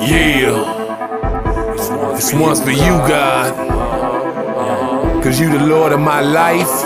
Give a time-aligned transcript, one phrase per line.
[0.00, 1.74] Yeah.
[2.14, 3.52] This one's for you, God.
[5.22, 6.84] Cause you the Lord of my life.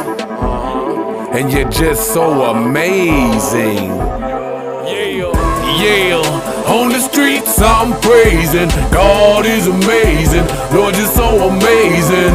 [1.33, 3.87] And you're just so amazing.
[4.91, 5.31] Yeah.
[5.81, 6.65] Yeah.
[6.67, 8.69] On the streets I'm praising.
[8.91, 10.47] God is amazing.
[10.77, 12.35] Lord, you're so amazing.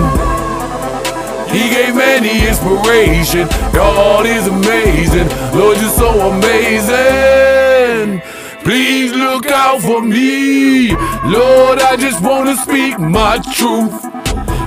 [1.51, 3.47] He gave man the inspiration.
[3.73, 5.27] God is amazing.
[5.57, 7.38] Lord, you're so amazing.
[8.69, 10.89] Please look out for me.
[11.25, 13.97] Lord, I just wanna speak my truth.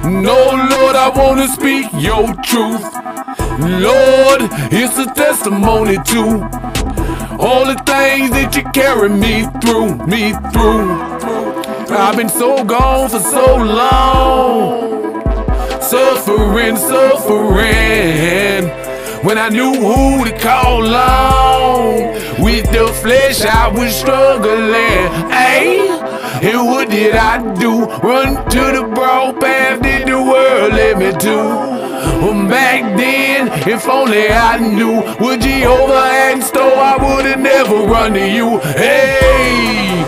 [0.04, 0.38] No,
[0.72, 2.82] Lord, I wanna speak your truth.
[3.60, 4.40] Lord,
[4.72, 6.42] it's a testimony to
[7.38, 10.90] All the things that you carry me through, me through.
[11.96, 15.22] I've been so gone for so long.
[15.80, 18.64] Suffering, suffering.
[19.22, 21.51] When I knew who to call on.
[22.82, 25.06] The flesh I was struggling.
[25.30, 25.86] Hey,
[26.42, 27.86] and what did I do?
[28.02, 31.36] Run to the broad path did the world led me to.
[32.18, 37.38] Well, back then, if only I knew what Jehovah had in store, I would have
[37.38, 38.58] never run to you.
[38.74, 40.02] Hey,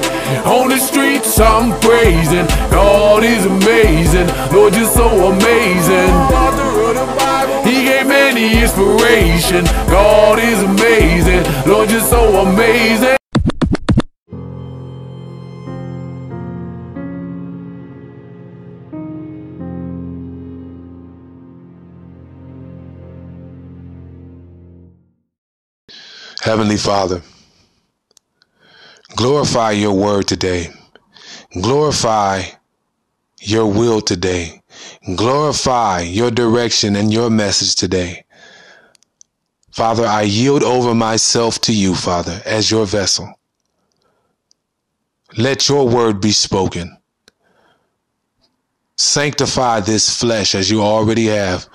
[0.45, 2.49] on the streets I'm praising.
[2.73, 4.27] God is amazing.
[4.53, 6.74] Lord, you're so amazing.
[8.05, 9.65] Gave man the inspiration.
[9.89, 11.43] God is amazing.
[11.67, 13.17] Lord, you're so amazing.
[26.43, 27.23] Heavenly Father,
[29.17, 30.69] glorify your word today.
[31.55, 32.43] Glorify
[33.41, 34.61] your will today.
[35.17, 38.25] Glorify your direction and your message today.
[39.71, 43.35] Father, I yield over myself to you, Father, as your vessel.
[45.37, 46.97] Let your word be spoken.
[48.97, 51.69] Sanctify this flesh as you already have,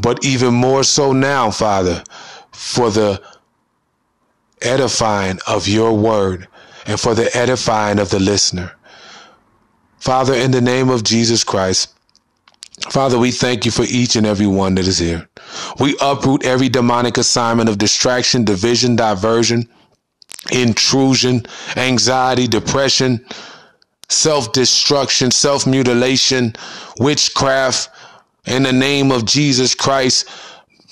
[0.00, 2.04] but even more so now, Father,
[2.52, 3.20] for the
[4.62, 6.46] edifying of your word
[6.86, 8.72] and for the edifying of the listener.
[9.98, 11.97] Father, in the name of Jesus Christ,
[12.90, 15.28] Father, we thank you for each and every one that is here.
[15.78, 19.68] We uproot every demonic assignment of distraction, division, diversion,
[20.50, 21.44] intrusion,
[21.76, 23.24] anxiety, depression,
[24.08, 26.54] self destruction, self mutilation,
[26.98, 27.90] witchcraft.
[28.46, 30.26] In the name of Jesus Christ,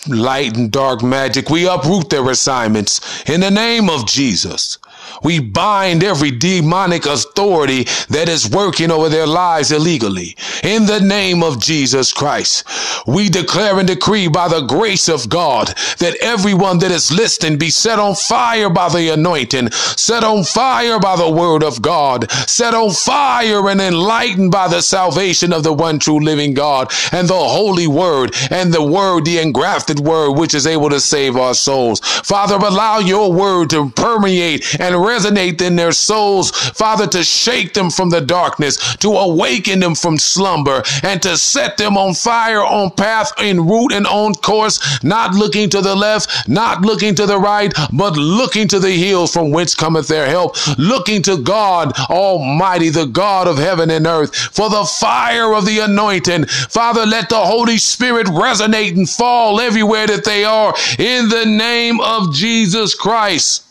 [0.09, 4.79] light and dark magic, we uproot their assignments in the name of Jesus.
[5.23, 10.37] We bind every demonic authority that is working over their lives illegally.
[10.63, 12.65] In the name of Jesus Christ,
[13.07, 15.69] we declare and decree by the grace of God
[15.99, 20.99] that everyone that is listening be set on fire by the anointing, set on fire
[20.99, 25.73] by the word of God, set on fire and enlightened by the salvation of the
[25.73, 30.55] one true living God and the holy word and the word, the engrafted word, which
[30.55, 32.01] is able to save our souls.
[32.01, 37.91] Father, allow your word to permeate and resonate in their souls, Father, to shake them
[37.91, 42.91] from the darkness, to awaken them from slumber, and to set them on fire, on
[42.91, 47.39] path, in route, and on course, not looking to the left, not looking to the
[47.39, 52.91] right, but looking to the hills from whence cometh their help, looking to God Almighty,
[52.91, 56.47] the God of heaven and earth, for the fire of the anointing.
[56.47, 62.01] Father, let the Holy Spirit resonate and fall everywhere that they are in the name
[62.01, 63.66] of Jesus Christ.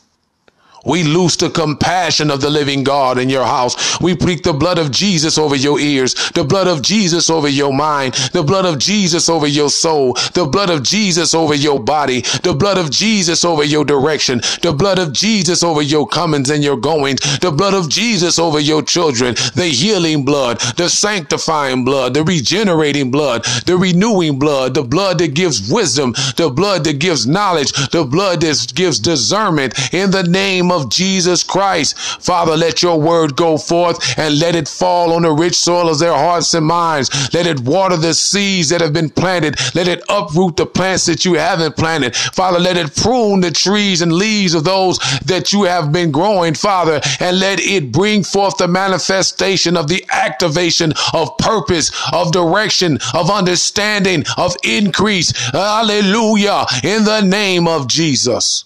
[0.86, 4.00] We loose the compassion of the living God in your house.
[4.00, 7.74] We plead the blood of Jesus over your ears, the blood of Jesus over your
[7.74, 12.22] mind, the blood of Jesus over your soul, the blood of Jesus over your body,
[12.44, 16.64] the blood of Jesus over your direction, the blood of Jesus over your comings and
[16.64, 22.14] your goings, the blood of Jesus over your children, the healing blood, the sanctifying blood,
[22.14, 27.26] the regenerating blood, the renewing blood, the blood that gives wisdom, the blood that gives
[27.26, 31.98] knowledge, the blood that gives discernment in the name of Jesus Christ.
[31.98, 36.00] Father, let your word go forth and let it fall on the rich soil of
[36.00, 37.34] their hearts and minds.
[37.34, 39.60] Let it water the seeds that have been planted.
[39.76, 42.16] Let it uproot the plants that you haven't planted.
[42.16, 46.54] Father, let it prune the trees and leaves of those that you have been growing,
[46.54, 53.00] Father, and let it bring forth the manifestation of the activation of purpose, of direction,
[53.14, 55.32] of understanding, of increase.
[55.52, 56.66] Hallelujah.
[56.84, 58.66] In the name of Jesus.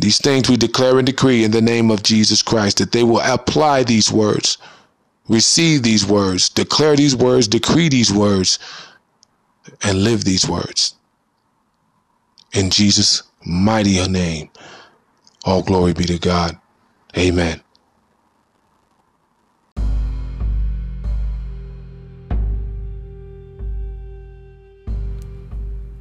[0.00, 3.20] These things we declare and decree in the name of Jesus Christ that they will
[3.20, 4.56] apply these words,
[5.28, 8.58] receive these words, declare these words, decree these words,
[9.82, 10.94] and live these words.
[12.54, 14.48] In Jesus' mighty name,
[15.44, 16.58] all glory be to God.
[17.16, 17.60] Amen.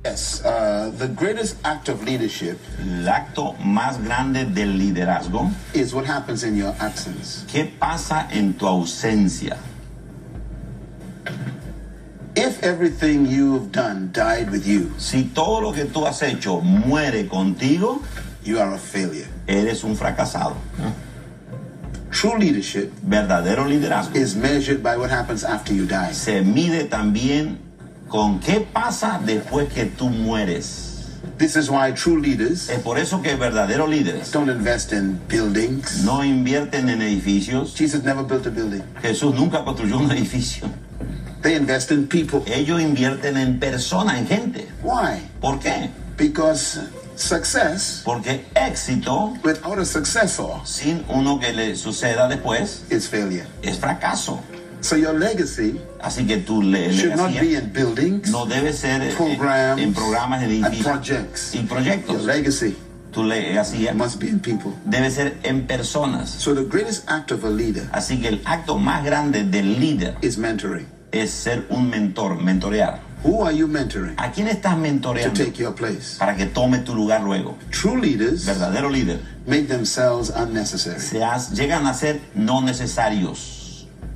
[0.10, 6.06] Yes, uh, the greatest act of leadership El acto más grande del liderazgo, is what
[6.06, 7.46] happens in your absence.
[7.48, 9.56] ¿qué pasa en tu ausencia?
[12.36, 17.28] If everything you've done died with you, Si todo lo que tú has hecho muere
[17.28, 18.02] contigo,
[18.44, 19.28] you are a failure.
[19.48, 20.56] eres un fracasado.
[22.12, 26.12] True leadership Verdadero liderazgo is measured by what happens after you die.
[26.14, 27.58] se mide también
[28.10, 30.86] con qué pasa después que tú mueres.
[31.38, 36.04] This is why true leaders Es por eso que verdaderos líderes don't invest in buildings.
[36.04, 37.74] no invierten en edificios.
[37.76, 38.82] Jesus never built a building.
[39.02, 40.68] Jesús nunca construyó un edificio.
[41.42, 42.42] They invest in people.
[42.48, 44.68] Ellos invierten en personas, en gente.
[44.84, 45.22] Why?
[45.40, 45.90] ¿Por qué?
[46.18, 46.80] Because
[47.16, 53.46] success Porque éxito without a successor sin uno que le suceda después is failure.
[53.62, 54.42] es fracaso.
[54.82, 59.02] So your legacy Así que tu le should not be in buildings, no debe ser
[59.02, 61.54] en, programs, en programas and projects.
[61.54, 62.26] y Your proyectos.
[62.26, 62.76] legacy
[63.12, 63.24] Tu
[63.96, 64.72] must be in people.
[64.86, 66.30] debe ser en personas.
[66.30, 70.16] So the greatest act of a leader Así que el acto más grande del líder
[70.22, 70.86] is mentoring.
[71.12, 73.02] es ser un mentor, mentorear.
[73.24, 76.18] Who are you mentoring ¿A quién estás to mentoreando take your place?
[76.18, 77.58] para que tome tu lugar luego?
[77.72, 79.20] True leaders Verdadero líder.
[79.46, 81.02] make themselves unnecessary.
[81.02, 83.59] Se has- llegan a ser no necesarios.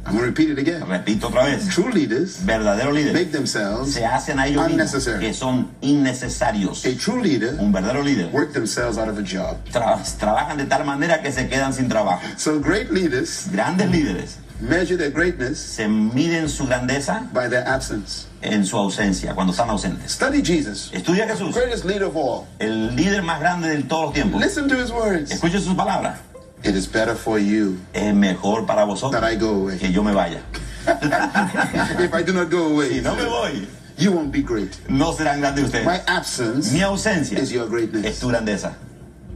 [0.06, 0.82] I'm going to repeat it again.
[0.86, 1.70] Repito otra vez.
[1.74, 3.14] True leaders Verdadero líder.
[3.14, 6.86] make themselves Se hacen a ellos mismos que son innecesarios.
[6.86, 8.30] A true leader Un verdadero líder.
[8.34, 9.58] work themselves out of a job.
[9.72, 12.22] Tra- trabajan de tal manera que se quedan sin trabajo.
[12.38, 18.28] So great leaders Grandes líderes measure their greatness se miden su grandeza by their absence.
[18.42, 20.12] en su ausencia, cuando están ausentes.
[20.12, 22.46] Study Jesus, Estudia a Jesús, greatest leader of all.
[22.60, 24.42] el líder más grande de todos los tiempos.
[24.42, 25.32] Listen to his words.
[25.32, 26.20] Escuche sus palabras.
[26.64, 29.78] It is better for you Es mejor para that vosotros I go away.
[29.78, 30.42] que yo me vaya.
[30.88, 33.68] if I do not go away, Si no me voy,
[33.98, 34.78] you won't be great.
[34.90, 35.86] no serán grandes ustedes.
[35.86, 38.20] My absence Mi ausencia is your es greatness.
[38.20, 38.74] tu grandeza.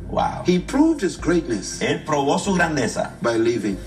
[0.09, 0.43] Wow.
[0.45, 3.77] He proved his greatness Él probó su grandeza by leaving.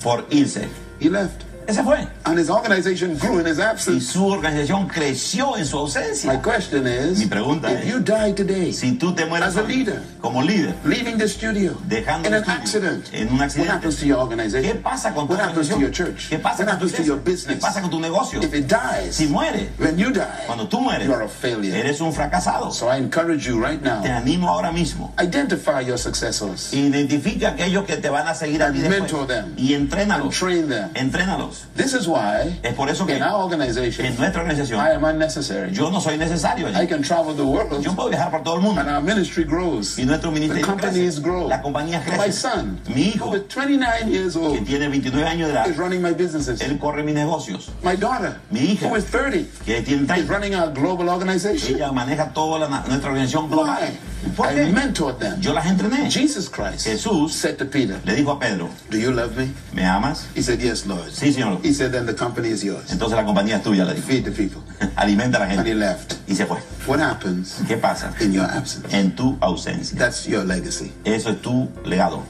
[0.00, 0.68] por irse.
[0.98, 1.44] He left.
[1.70, 1.98] Ese fue.
[2.24, 4.12] And his organization grew in his Y absence.
[4.12, 6.42] su organización creció en su My ausencia.
[6.42, 9.62] question is Mi pregunta if es, you die today, Si tú te mueres As a
[9.62, 10.02] hoy, leader.
[10.20, 13.70] como líder, leaving the studio Dejando in el an estudio, accident, en un what accidente.
[13.72, 14.62] happens to your organization?
[14.76, 16.28] ¿qué pasa con tu What happens to your church?
[16.28, 17.24] ¿Qué pasa What con tu happens to your iglesia?
[17.24, 17.60] ¿Qué business?
[17.60, 18.42] pasa con tu negocio?
[18.42, 21.74] If it dies, Si muere, when you die, cuando tú mueres, you are a failure.
[21.78, 22.72] eres un fracasado.
[22.72, 25.12] So I encourage you right Te now, animo ahora mismo.
[25.22, 29.00] identify your successors Identifica aquellos que te van a seguir a ti después.
[29.02, 29.54] mentor them.
[29.56, 30.34] Y and entrénalos.
[30.36, 30.90] train them.
[30.94, 31.59] Entrénalos.
[31.76, 35.04] This is why Es por eso que in our organization, en nuestra organización I am
[35.04, 35.72] unnecessary.
[35.72, 38.60] yo no soy necesario I can travel the world Yo puedo viajar por todo el
[38.62, 38.80] mundo.
[38.80, 39.98] and our ministry grows.
[39.98, 41.20] Y nuestro The ministerio companies crece.
[41.22, 41.48] grow.
[41.48, 42.32] La compañía My crece.
[42.32, 45.76] son, Mi hijo, who is 29 years que old, tiene 29 años de edad, is
[45.76, 46.60] running my businesses.
[46.60, 47.70] él corre mis negocios.
[47.82, 48.88] My daughter, Mi hija.
[48.88, 50.32] who is 30, Que tiene is 30.
[50.32, 51.76] running our global organization.
[51.76, 53.78] Ella maneja toda la- nuestra organización global.
[53.80, 53.98] Why?
[54.36, 54.72] ¿Por I qué?
[54.72, 55.40] mentored them.
[55.40, 56.10] Yo las entrené.
[56.10, 59.50] Jesus Christ Jesús said to Peter, le dijo a Pedro, Do you love me?
[59.72, 60.26] ¿me amas?
[60.34, 61.10] He said, Yes, Lord.
[61.12, 61.60] Sí, Señor.
[61.64, 62.90] He said, Then the company is yours.
[62.92, 64.06] Entonces la compañía es tuya, le dijo.
[64.06, 64.62] Feed the people.
[64.96, 65.74] Alimenta a la And he gente.
[65.74, 66.14] left.
[66.28, 66.58] Y se fue.
[66.86, 68.12] What happens ¿Qué pasa?
[68.20, 68.86] in your absence?
[68.94, 69.96] En tu ausencia.
[69.98, 70.92] That's your legacy.
[71.04, 72.22] Eso es tu legado.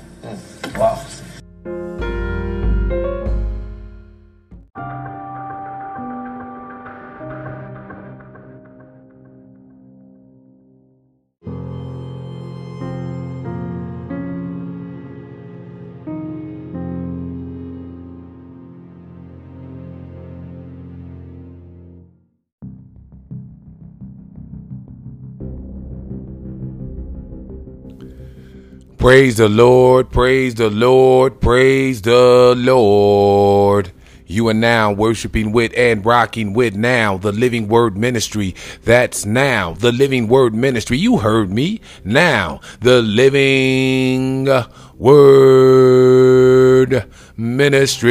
[29.00, 33.92] Praise the Lord, praise the Lord, praise the Lord.
[34.26, 38.54] You are now worshiping with and rocking with now the Living Word Ministry.
[38.84, 40.98] That's now the Living Word Ministry.
[40.98, 41.80] You heard me.
[42.04, 44.46] Now the Living
[44.98, 45.50] Word
[47.38, 48.02] Ministries.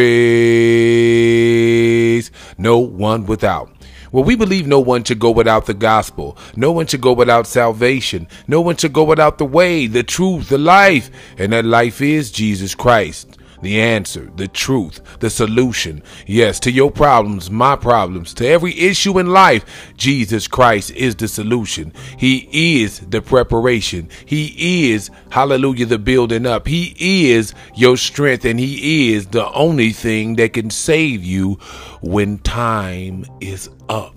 [2.57, 3.69] No one without.
[4.11, 6.37] Well, we believe no one should go without the gospel.
[6.55, 8.27] No one should go without salvation.
[8.47, 11.09] No one should go without the way, the truth, the life.
[11.37, 13.38] And that life is Jesus Christ.
[13.61, 16.01] The answer, the truth, the solution.
[16.25, 21.27] Yes, to your problems, my problems, to every issue in life, Jesus Christ is the
[21.27, 21.93] solution.
[22.17, 24.09] He is the preparation.
[24.25, 26.67] He is, hallelujah, the building up.
[26.67, 31.55] He is your strength and He is the only thing that can save you
[32.01, 34.15] when time is up.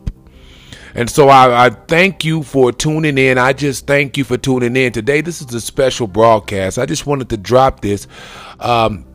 [0.94, 3.38] And so I, I, thank you for tuning in.
[3.38, 5.22] I just thank you for tuning in today.
[5.22, 6.78] This is a special broadcast.
[6.78, 8.06] I just wanted to drop this.
[8.60, 9.06] Um,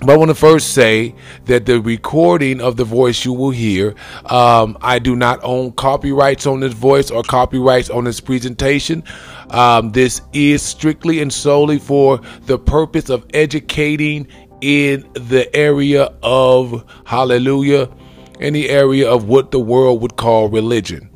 [0.00, 1.14] but I want to first say
[1.44, 3.94] that the recording of the voice you will hear,
[4.26, 9.04] um, I do not own copyrights on this voice or copyrights on this presentation.
[9.50, 14.26] Um, this is strictly and solely for the purpose of educating
[14.62, 17.90] in the area of hallelujah,
[18.38, 21.09] in the area of what the world would call religion.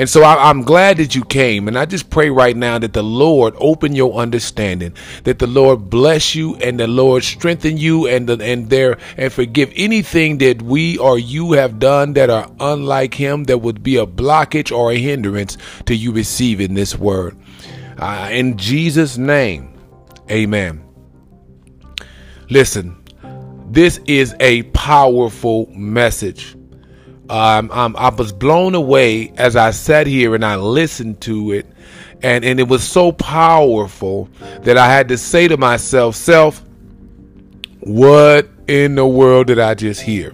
[0.00, 1.68] And so I, am glad that you came.
[1.68, 5.90] And I just pray right now that the Lord open your understanding, that the Lord
[5.90, 10.62] bless you and the Lord strengthen you and the, and there and forgive anything that
[10.62, 14.90] we or you have done that are unlike him that would be a blockage or
[14.90, 17.36] a hindrance to you receiving this word.
[17.98, 19.78] Uh, in Jesus' name,
[20.30, 20.82] amen.
[22.48, 22.96] Listen,
[23.68, 26.56] this is a powerful message.
[27.30, 31.64] Um, um, I was blown away as I sat here and I listened to it,
[32.24, 34.28] and, and it was so powerful
[34.62, 36.64] that I had to say to myself, Self,
[37.78, 40.32] what in the world did I just hear?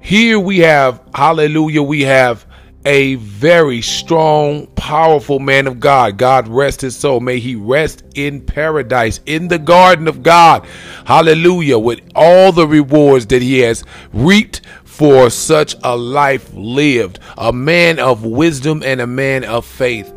[0.00, 2.46] Here we have, hallelujah, we have
[2.86, 6.16] a very strong, powerful man of God.
[6.16, 7.20] God rest his soul.
[7.20, 10.66] May he rest in paradise, in the garden of God.
[11.04, 11.78] Hallelujah.
[11.78, 14.62] With all the rewards that he has reaped
[15.00, 20.12] for such a life lived, a man of wisdom and a man of faith.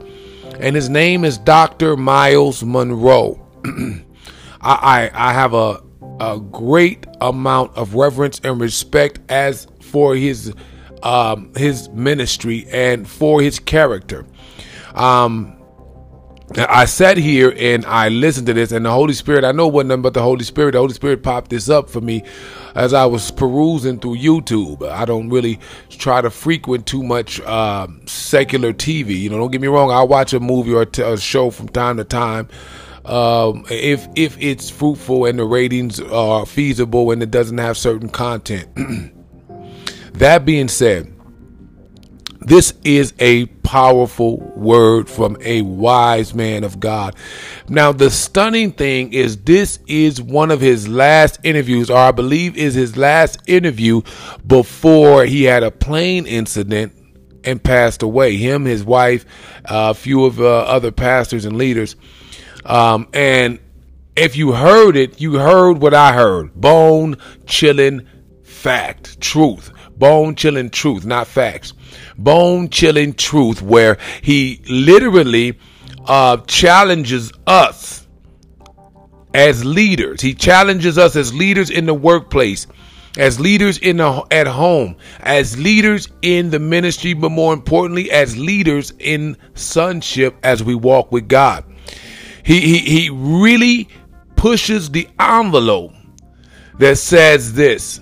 [0.60, 1.96] And his name is Dr.
[1.96, 3.40] Myles Munroe.
[3.66, 4.02] I,
[4.62, 5.82] I, I have a,
[6.20, 10.54] a great amount of reverence and respect as for his
[11.02, 14.26] um, his ministry and for his character.
[14.96, 15.64] Um,
[16.58, 19.86] I sat here and I listened to this, and the Holy Spirit, I know what
[19.86, 20.74] nothing but the Holy Spirit.
[20.74, 22.24] The Holy Spirit popped this up for me
[22.76, 24.88] as I was perusing through YouTube.
[24.88, 29.20] I don't really try to frequent too much uh, secular TV.
[29.20, 29.92] You know, don't get me wrong.
[29.92, 32.50] I'll watch a movie or a show from time to time.
[33.06, 38.10] Um, if if it's fruitful and the ratings are feasible and it doesn't have certain
[38.10, 38.70] content.
[40.14, 41.13] that being said,
[42.46, 47.16] this is a powerful word from a wise man of God.
[47.70, 52.58] Now, the stunning thing is, this is one of his last interviews, or I believe
[52.58, 54.02] is his last interview
[54.46, 56.94] before he had a plane incident
[57.44, 58.38] and passed away.
[58.38, 59.26] Him, his wife,
[59.66, 61.96] uh, a few of uh, other pastors and leaders.
[62.66, 63.60] Um, and
[64.16, 68.08] if you heard it, you heard what I heard bone chilling
[68.44, 69.72] fact, truth.
[69.98, 71.74] Bone chilling truth, not facts.
[72.18, 75.58] Bone chilling truth, where he literally
[76.06, 78.08] uh, challenges us
[79.34, 80.22] as leaders.
[80.22, 82.68] He challenges us as leaders in the workplace,
[83.18, 88.38] as leaders in the at home, as leaders in the ministry, but more importantly, as
[88.38, 91.66] leaders in sonship as we walk with God.
[92.44, 93.88] He he, he really
[94.36, 95.94] pushes the envelope
[96.80, 98.02] that says this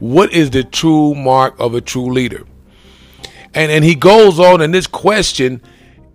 [0.00, 2.46] what is the true mark of a true leader?
[3.54, 5.60] And and he goes on in this question,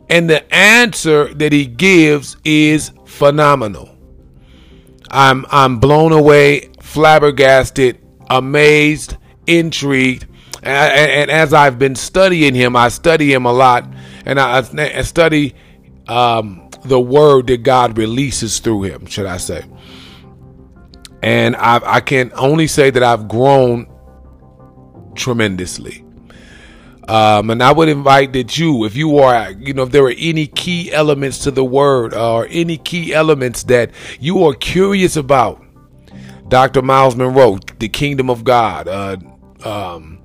[0.09, 3.89] and the answer that he gives is phenomenal.
[5.09, 7.99] I'm I'm blown away, flabbergasted,
[8.29, 10.27] amazed, intrigued.
[10.63, 13.85] And, and, as I've been studying him, I study him a lot,
[14.25, 15.53] and I, I study
[16.07, 19.63] um, the word that God releases through him, should I say?
[21.21, 23.87] And I've, I can only say that I've grown
[25.15, 26.05] tremendously.
[27.07, 30.13] Um, and I would invite that you, if you are, you know, if there are
[30.17, 35.63] any key elements to the word or any key elements that you are curious about,
[36.47, 36.81] Dr.
[36.81, 39.17] Myles Munroe, the kingdom of God, uh,
[39.63, 40.19] um,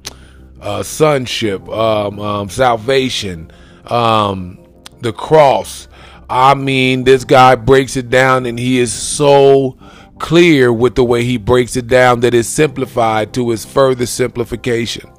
[0.60, 3.50] uh, sonship, um, um, salvation,
[3.86, 4.58] um,
[5.00, 5.88] the cross.
[6.28, 9.78] I mean, this guy breaks it down and he is so
[10.20, 15.10] clear with the way he breaks it down that is simplified to his further simplification.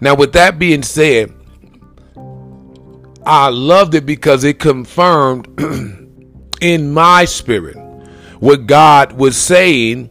[0.00, 1.32] Now, with that being said,
[3.24, 5.48] I loved it because it confirmed
[6.60, 7.76] in my spirit
[8.40, 10.10] what God was saying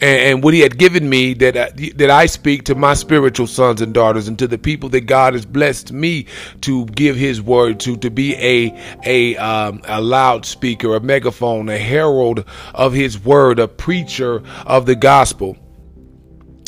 [0.00, 3.80] and, what He had given me that I, that I speak to my spiritual sons
[3.80, 6.26] and daughters and to the people that God has blessed me
[6.62, 11.78] to give His word to, to be a a um, a loudspeaker, a megaphone, a
[11.78, 15.56] herald of His word, a preacher of the gospel,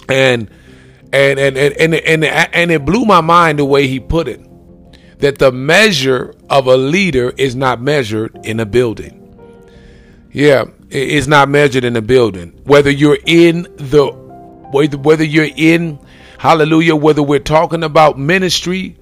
[0.08, 0.50] and
[1.12, 4.49] and and and and, and, and it blew my mind the way He put it
[5.18, 9.14] that the measure of a leader is not measured in a building.
[10.32, 12.61] Yeah, it's not measured in a building.
[12.64, 14.07] Whether you're in the
[14.71, 15.99] whether you're in
[16.38, 16.95] Hallelujah.
[16.95, 18.97] Whether we're talking about ministry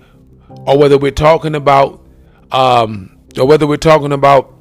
[0.48, 2.04] or whether we're talking about,
[2.50, 4.54] um, or whether we're talking about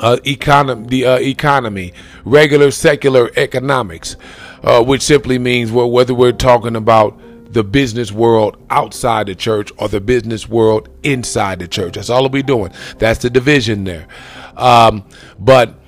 [0.00, 1.92] uh, economy, the uh, economy,
[2.24, 4.16] regular secular economics,
[4.64, 7.20] uh, which simply means well, whether we're talking about
[7.52, 11.94] the business world outside the church or the business world inside the church.
[11.94, 12.72] That's all we're doing.
[12.98, 14.08] That's the division there.
[14.56, 15.04] Um,
[15.38, 15.78] but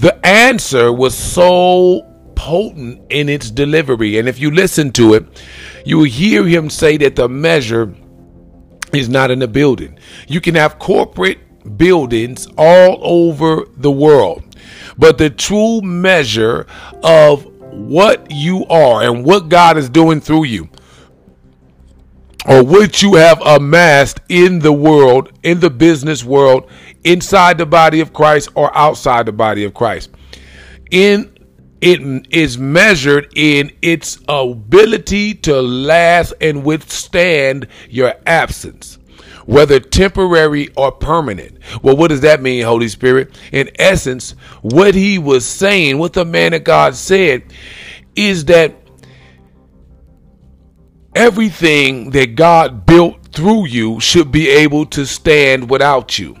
[0.00, 4.18] the answer was so potent in its delivery.
[4.18, 5.42] And if you listen to it,
[5.84, 7.94] you will hear him say that the measure
[8.92, 9.98] is not in the building.
[10.26, 11.38] You can have corporate
[11.76, 14.56] buildings all over the world,
[14.96, 16.66] but the true measure
[17.02, 20.68] of what you are and what God is doing through you
[22.48, 26.70] or what you have amassed in the world, in the business world,
[27.04, 30.10] inside the body of Christ or outside the body of Christ.
[30.90, 31.32] In
[31.80, 38.98] it is measured in its ability to last and withstand your absence,
[39.46, 41.58] whether temporary or permanent.
[41.82, 43.38] Well, what does that mean, Holy Spirit?
[43.50, 47.44] In essence, what he was saying, what the man of God said,
[48.14, 48.74] is that
[51.14, 56.36] everything that God built through you should be able to stand without you.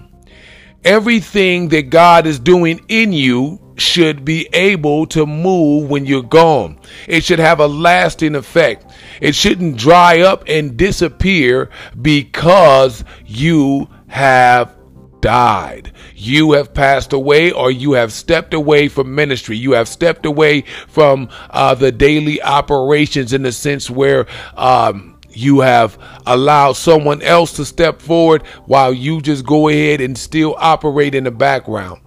[0.84, 6.78] Everything that God is doing in you should be able to move when you're gone.
[7.08, 8.86] It should have a lasting effect.
[9.20, 11.70] It shouldn't dry up and disappear
[12.00, 14.76] because you have
[15.20, 15.92] died.
[16.14, 19.56] You have passed away or you have stepped away from ministry.
[19.56, 25.60] You have stepped away from uh, the daily operations in the sense where um, you
[25.60, 31.14] have allowed someone else to step forward while you just go ahead and still operate
[31.14, 32.00] in the background.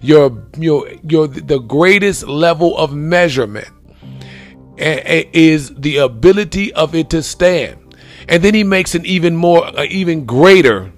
[0.00, 3.68] Your, your, your, the greatest level of measurement
[4.76, 7.96] is the ability of it to stand.
[8.28, 10.92] And then he makes an even more, uh, even greater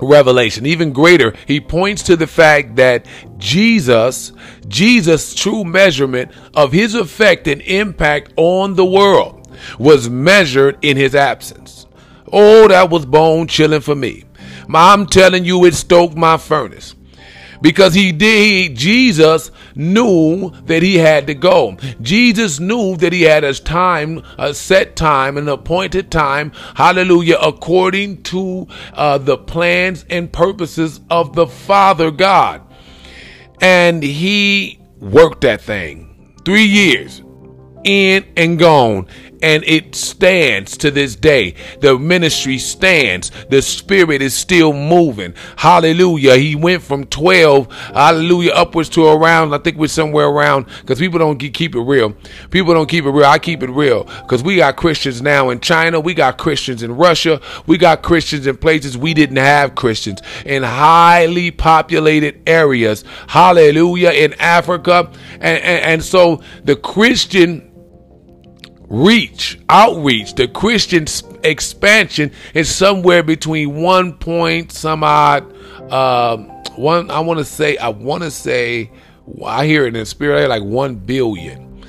[0.00, 3.04] revelation even greater he points to the fact that
[3.36, 4.32] jesus
[4.68, 9.37] jesus true measurement of his effect and impact on the world
[9.78, 11.86] was measured in his absence.
[12.32, 14.24] Oh that was bone chilling for me.
[14.74, 16.94] I'm telling you it stoked my furnace.
[17.60, 21.76] Because he did jesus knew that he had to go.
[22.00, 28.22] Jesus knew that he had a time a set time an appointed time hallelujah according
[28.24, 32.62] to uh, the plans and purposes of the father god.
[33.60, 37.22] And he worked that thing three years
[37.84, 39.06] in and gone
[39.42, 41.54] and it stands to this day.
[41.80, 43.30] The ministry stands.
[43.50, 45.34] The spirit is still moving.
[45.56, 46.36] Hallelujah.
[46.36, 51.18] He went from 12, hallelujah, upwards to around, I think we're somewhere around, because people
[51.18, 52.14] don't keep it real.
[52.50, 53.26] People don't keep it real.
[53.26, 56.00] I keep it real because we got Christians now in China.
[56.00, 57.40] We got Christians in Russia.
[57.66, 63.04] We got Christians in places we didn't have Christians in highly populated areas.
[63.28, 64.10] Hallelujah.
[64.10, 65.10] In Africa.
[65.34, 67.67] and, and, and so the Christian
[68.88, 71.06] reach, outreach, the Christian
[71.44, 75.44] expansion is somewhere between one point some odd,
[75.92, 77.10] um, one.
[77.10, 78.90] I want to say, I want to say,
[79.44, 81.84] I hear it in spirit, like one billion.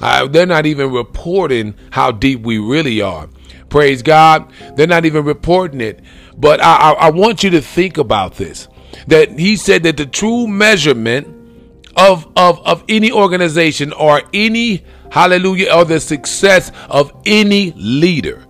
[0.00, 3.28] Uh, they're not even reporting how deep we really are.
[3.68, 4.52] Praise God.
[4.76, 6.00] They're not even reporting it.
[6.36, 8.68] But I, I, I want you to think about this.
[9.06, 11.28] That he said that the true measurement
[11.96, 18.44] of, of, of any organization or any hallelujah, or the success of any leader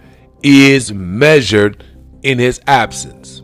[0.44, 1.84] is measured
[2.22, 3.42] in his absence.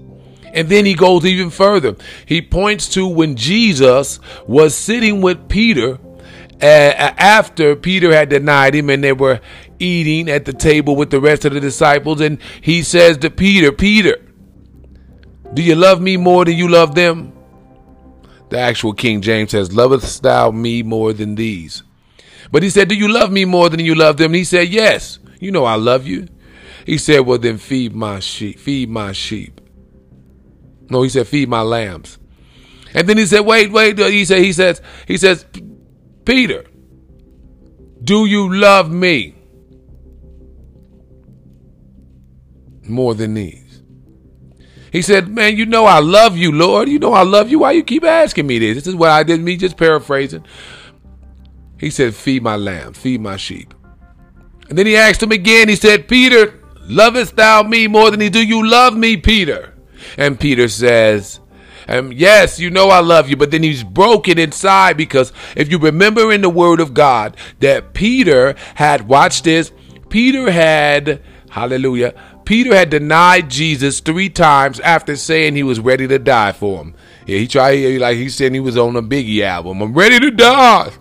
[0.55, 1.97] And then he goes even further.
[2.27, 5.99] He points to when Jesus was sitting with Peter
[6.63, 9.41] uh, after Peter had denied him and they were
[9.81, 12.21] eating at the table with the rest of the disciples.
[12.21, 14.17] And he says to Peter, Peter,
[15.55, 17.33] do you love me more than you love them?
[18.51, 21.83] The actual King James says, Lovest thou me more than these?
[22.51, 24.27] But he said, Do you love me more than you love them?
[24.27, 25.19] And he said, Yes.
[25.41, 26.29] You know I love you.
[26.87, 28.59] He said, Well, then feed my sheep.
[28.59, 29.61] Feed my sheep.
[30.91, 32.19] No, he said, Feed my lambs.
[32.95, 34.01] And then he said, Wait, wait.
[34.01, 35.45] Uh, he said, He says, He says,
[36.25, 36.65] Peter,
[38.03, 39.35] do you love me
[42.85, 43.83] more than these?
[44.91, 46.89] He said, Man, you know I love you, Lord.
[46.89, 47.59] You know I love you.
[47.59, 48.77] Why you keep asking me this?
[48.77, 50.45] This is what I did, me just paraphrasing.
[51.79, 53.75] He said, Feed my lamb, feed my sheep.
[54.69, 58.29] And then he asked him again, he said, Peter, lovest thou me more than he
[58.29, 59.75] do you love me, Peter?
[60.17, 61.41] And Peter says,
[61.89, 65.79] um, yes, you know I love you, but then he's broken inside because if you
[65.79, 69.73] remember in the word of God that Peter had watched this,
[70.11, 72.15] Peter had, hallelujah,
[72.45, 76.95] Peter had denied Jesus three times after saying he was ready to die for him.
[77.27, 79.81] Yeah, he tried, like he said he was on a Biggie album.
[79.81, 80.93] I'm ready to die.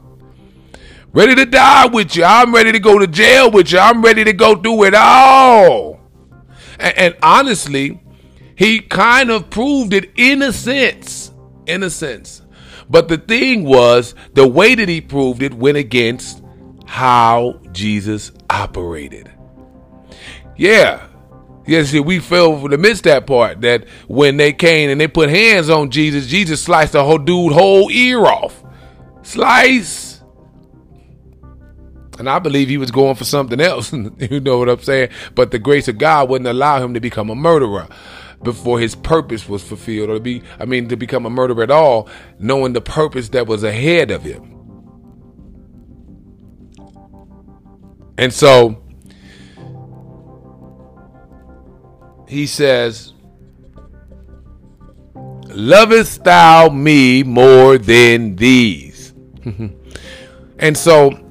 [1.17, 2.23] Ready to die with you.
[2.23, 3.80] I'm ready to go to jail with you.
[3.80, 5.99] I'm ready to go through it all.
[6.77, 7.99] And, and honestly,
[8.56, 11.34] he kind of proved it in a sense.
[11.65, 12.43] In a sense.
[12.88, 16.43] But the thing was, the way that he proved it went against
[16.86, 19.32] how Jesus operated.
[20.56, 21.08] Yeah.
[21.65, 23.62] Yes, yeah, we failed to miss that part.
[23.62, 27.53] That when they came and they put hands on Jesus, Jesus sliced the whole dude
[27.53, 28.63] whole ear off.
[29.23, 30.16] Slice.
[32.17, 33.93] And I believe he was going for something else.
[33.93, 35.10] you know what I'm saying?
[35.36, 37.88] But the grace of God wouldn't allow him to become a murderer
[38.43, 41.71] before his purpose was fulfilled, or to be, I mean, to become a murderer at
[41.71, 42.08] all,
[42.39, 44.53] knowing the purpose that was ahead of him.
[48.17, 48.84] And so
[52.27, 53.13] he says,
[55.49, 59.13] Lovest thou me more than these?
[60.60, 61.26] and so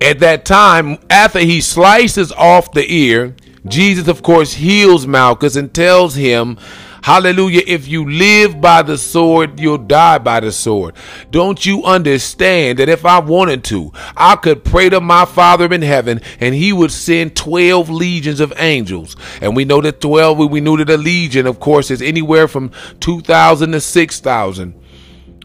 [0.00, 3.34] at that time, after he slices off the ear,
[3.66, 6.58] Jesus, of course, heals Malchus and tells him,
[7.02, 7.62] Hallelujah.
[7.66, 10.94] If you live by the sword, you'll die by the sword.
[11.30, 15.82] Don't you understand that if I wanted to, I could pray to my Father in
[15.82, 19.16] heaven and he would send 12 legions of angels.
[19.40, 22.70] And we know that 12, we knew that a legion, of course, is anywhere from
[23.00, 24.74] 2,000 to 6,000.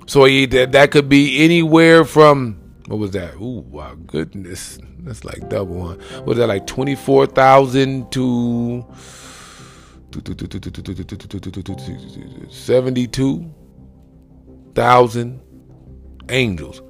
[0.08, 3.36] So that could be anywhere from, what was that?
[3.40, 4.78] Oh, my goodness.
[5.00, 6.00] That's like double one.
[6.26, 8.86] Was that like 24,000 to
[12.50, 15.42] 72,000
[16.30, 16.82] angels.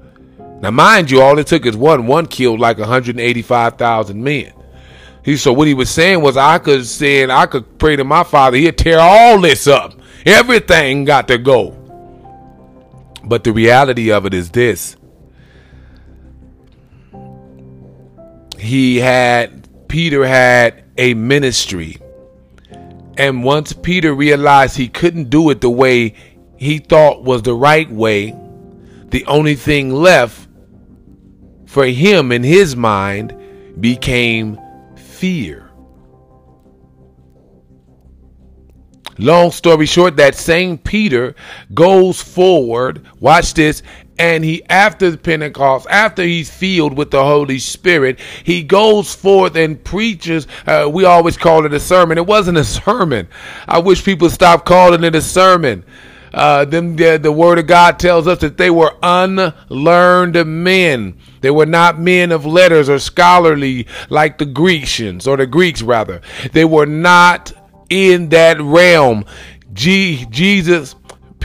[0.60, 2.06] Now, mind you, all it took is one.
[2.06, 4.52] One killed like 185,000 men.
[5.24, 8.22] He so what he was saying was I could say I could pray to my
[8.22, 9.94] father, he'd tear all this up.
[10.24, 11.72] Everything got to go.
[13.24, 14.96] But the reality of it is this.
[18.66, 21.98] He had Peter had a ministry
[23.18, 26.14] and once Peter realized he couldn't do it the way
[26.56, 28.34] he thought was the right way,
[29.08, 30.48] the only thing left
[31.66, 33.34] for him in his mind
[33.80, 34.58] became
[34.96, 35.70] fear.
[39.18, 41.34] Long story short, that same Peter
[41.72, 43.82] goes forward, watch this,
[44.18, 49.82] and he after pentecost after he's filled with the holy spirit he goes forth and
[49.84, 52.18] preaches uh, we always call it a sermon.
[52.18, 53.28] It wasn't a sermon.
[53.68, 55.84] I wish people stop calling it a sermon.
[56.34, 61.18] Uh, them the, the word of god tells us that they were unlearned men.
[61.40, 66.20] They were not men of letters or scholarly like the grecians or the greeks rather.
[66.52, 67.52] They were not
[67.88, 69.24] in that realm.
[69.72, 70.94] G- jesus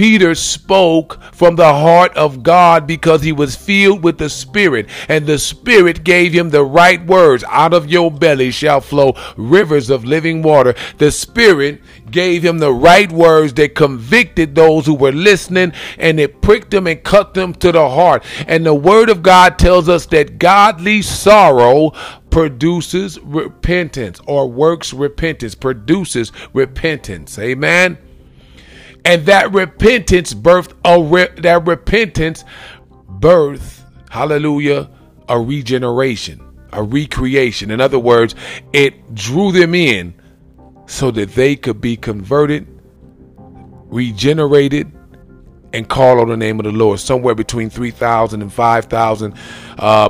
[0.01, 5.27] Peter spoke from the heart of God because he was filled with the Spirit, and
[5.27, 7.43] the Spirit gave him the right words.
[7.47, 10.73] Out of your belly shall flow rivers of living water.
[10.97, 16.41] The Spirit gave him the right words that convicted those who were listening, and it
[16.41, 18.25] pricked them and cut them to the heart.
[18.47, 21.91] And the Word of God tells us that godly sorrow
[22.31, 27.37] produces repentance or works repentance, produces repentance.
[27.37, 27.99] Amen
[29.05, 32.43] and that repentance birthed a re- that repentance
[33.09, 34.89] birth, hallelujah
[35.29, 37.71] a regeneration a recreation.
[37.71, 38.35] In other words
[38.73, 40.13] it drew them in
[40.85, 42.67] so that they could be converted
[43.91, 44.91] regenerated
[45.73, 46.99] and call on the name of the lord.
[46.99, 49.33] Somewhere between 3000 and 5000
[49.77, 50.09] uh,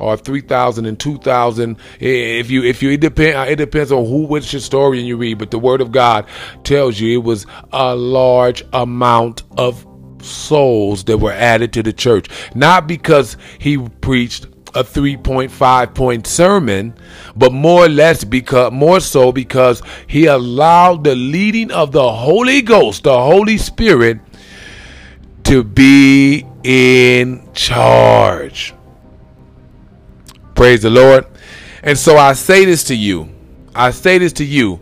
[0.00, 4.50] or 3000 and 2000 if you if you it depend it depends on who which
[4.50, 6.26] historian you read but the word of god
[6.64, 9.86] tells you it was a large amount of
[10.22, 12.28] souls that were added to the church.
[12.54, 16.94] Not because he preached a 3.5 point sermon
[17.34, 22.62] but more or less because more so because he allowed the leading of the holy
[22.62, 24.20] ghost the holy spirit
[25.42, 28.72] to be in charge
[30.60, 31.24] Praise the Lord.
[31.82, 33.30] And so I say this to you.
[33.74, 34.78] I say this to you.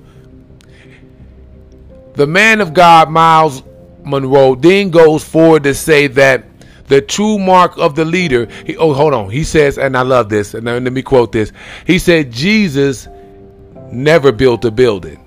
[2.14, 3.62] The man of God, Myles
[4.02, 6.46] Munroe, then goes forward to say that
[6.88, 8.46] the true mark of the leader.
[8.66, 9.30] He, oh, hold on.
[9.30, 11.52] He says, and I love this, and let me quote this.
[11.86, 13.06] He said, Jesus
[13.92, 15.24] never built a building.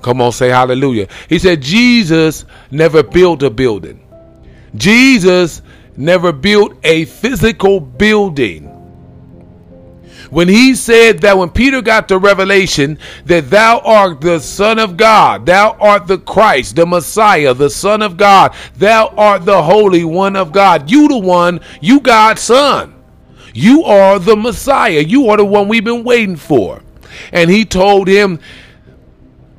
[0.00, 1.08] Come on, say hallelujah.
[1.28, 4.06] He said, Jesus never built a building.
[4.76, 5.60] Jesus
[5.96, 8.69] never built a physical building.
[10.30, 14.96] When he said that when Peter got the revelation that thou art the Son of
[14.96, 20.04] God, thou art the Christ, the Messiah, the Son of God, thou art the Holy
[20.04, 20.90] One of God.
[20.90, 22.94] You the one, you God's Son.
[23.52, 25.00] You are the Messiah.
[25.00, 26.82] You are the one we've been waiting for.
[27.32, 28.38] And he told him,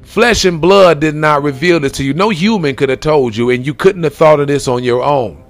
[0.04, 2.14] Flesh and blood did not reveal this to you.
[2.14, 5.02] No human could have told you, and you couldn't have thought of this on your
[5.02, 5.42] own.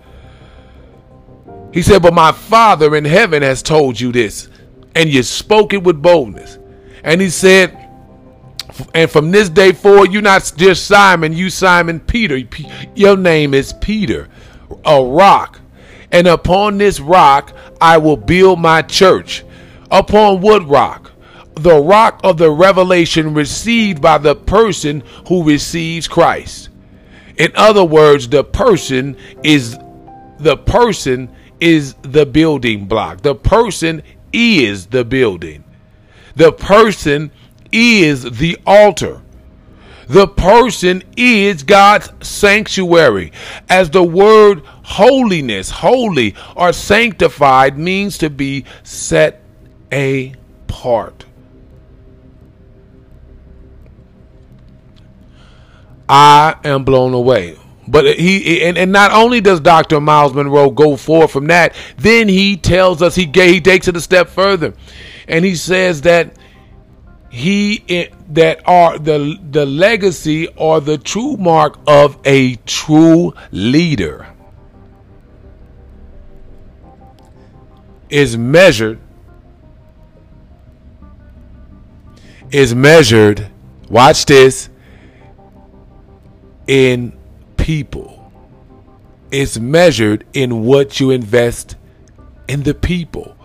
[1.73, 4.49] He said, But my Father in heaven has told you this,
[4.95, 6.58] and you spoke it with boldness.
[7.04, 7.77] And he said,
[8.93, 12.38] and from this day forward, you're not just Simon, you Simon Peter.
[12.95, 14.30] Your name is Peter,
[14.86, 15.60] a rock.
[16.12, 19.43] And upon this rock I will build my church.
[19.89, 21.12] Upon what rock?
[21.56, 26.69] The rock of the revelation received by the person who receives Christ.
[27.38, 29.77] In other words, the person is
[30.39, 33.21] the person is the building block.
[33.21, 34.01] The person
[34.34, 35.63] is the building.
[36.36, 37.32] The person
[37.72, 39.22] is the altar.
[40.08, 43.32] The person is God's sanctuary.
[43.70, 49.41] As the word holiness, holy, or sanctified means to be set
[49.91, 51.26] apart.
[56.10, 57.58] I am blown away.
[57.88, 60.00] But he and, and not only does Dr.
[60.00, 64.02] Myles Munroe go forward from that, then he tells us he he takes it a
[64.02, 64.74] step further,
[65.28, 66.36] and he says that
[67.32, 74.28] he eh, that are the the legacy or the true mark of a true leader
[78.10, 79.00] is measured
[82.52, 83.48] is measured
[83.89, 84.70] watch this
[86.67, 87.17] in
[87.62, 88.32] people.
[89.32, 91.76] It's measured in what you invest
[92.47, 93.38] in the people.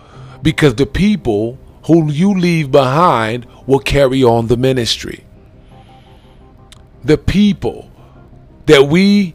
[0.42, 5.24] Because the people who you leave behind will carry on the ministry.
[7.04, 7.90] The people
[8.64, 9.34] that we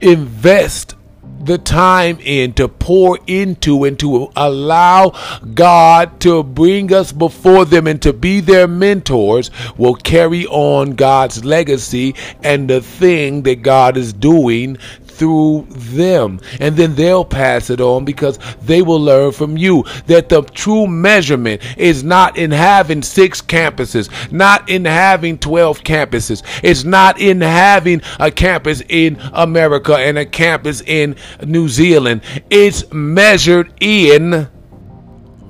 [0.00, 0.96] invest
[1.44, 5.12] the time in to pour into and to allow
[5.54, 11.44] God to bring us before them and to be their mentors will carry on God's
[11.44, 14.76] legacy and the thing that God is doing
[15.20, 16.40] through them.
[16.60, 20.86] And then they'll pass it on because they will learn from you that the true
[20.86, 26.42] measurement is not in having six campuses, not in having 12 campuses.
[26.62, 32.22] It's not in having a campus in America and a campus in New Zealand.
[32.48, 34.48] It's measured in,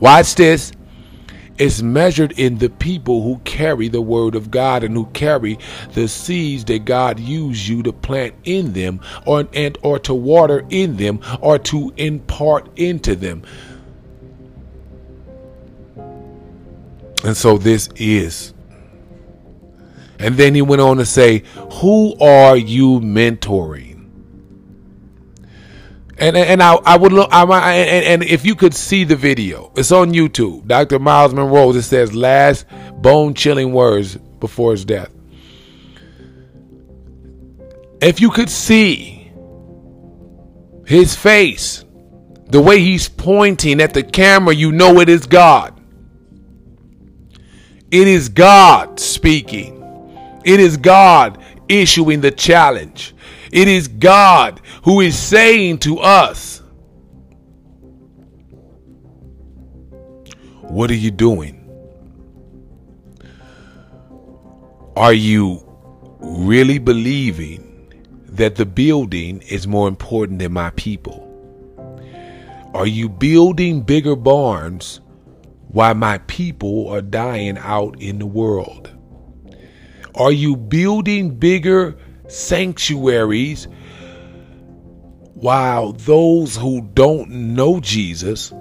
[0.01, 0.73] watch this,
[1.61, 5.59] is measured in the people who carry the word of God and who carry
[5.93, 10.65] the seeds that God used you to plant in them or and or to water
[10.71, 13.43] in them or to impart into them.
[17.23, 18.55] And so this is
[20.21, 21.43] and then he went on to say,
[21.81, 23.90] Who are you mentoring?
[26.21, 29.73] And and I, I would look I and, and if you could see the video,
[29.75, 30.67] it's on YouTube.
[30.67, 30.99] Dr.
[30.99, 31.71] Myles Munroe.
[31.71, 32.67] It says last
[33.01, 35.11] bone chilling words before his death.
[38.03, 39.33] If you could see
[40.87, 41.85] his face,
[42.49, 45.81] the way he's pointing at the camera, you know it is God.
[47.91, 49.79] It is God speaking.
[50.45, 53.15] It is God issuing the challenge.
[53.53, 56.63] It is God who is saying to us,
[60.63, 61.57] What are you doing?
[64.97, 65.67] Are you
[66.21, 67.93] really believing
[68.27, 71.27] that the building is more important than my people?
[72.73, 75.01] Are you building bigger barns
[75.69, 78.91] while my people are dying out in the world?
[80.15, 81.97] Are you building bigger
[82.31, 83.67] sanctuaries
[85.35, 88.53] while those who don't know Jesus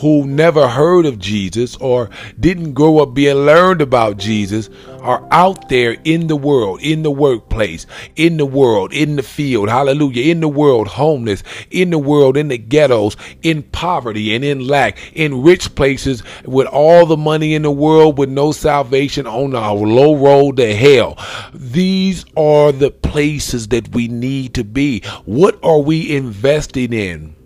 [0.00, 4.68] who never heard of Jesus or didn't grow up being learned about Jesus
[5.06, 9.68] are out there in the world, in the workplace, in the world, in the field,
[9.68, 14.66] hallelujah, in the world, homeless, in the world, in the ghettos, in poverty and in
[14.66, 19.54] lack, in rich places with all the money in the world with no salvation on
[19.54, 21.16] a low road to hell.
[21.54, 25.02] These are the places that we need to be.
[25.24, 27.36] What are we investing in?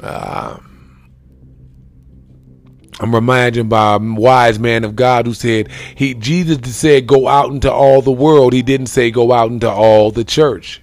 [0.00, 0.58] Uh,
[3.00, 7.50] I'm reminded by a wise man of God who said he Jesus said go out
[7.50, 8.52] into all the world.
[8.52, 10.82] He didn't say go out into all the church.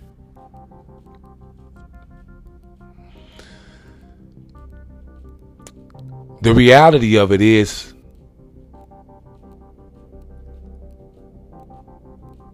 [6.45, 7.95] the reality of it is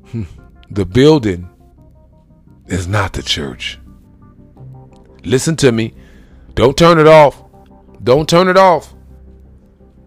[0.05, 0.23] hmm,
[0.69, 1.49] the building
[2.67, 3.77] is not the church.
[5.25, 5.93] Listen to me.
[6.53, 7.43] Don't turn it off.
[8.01, 8.93] Don't turn it off.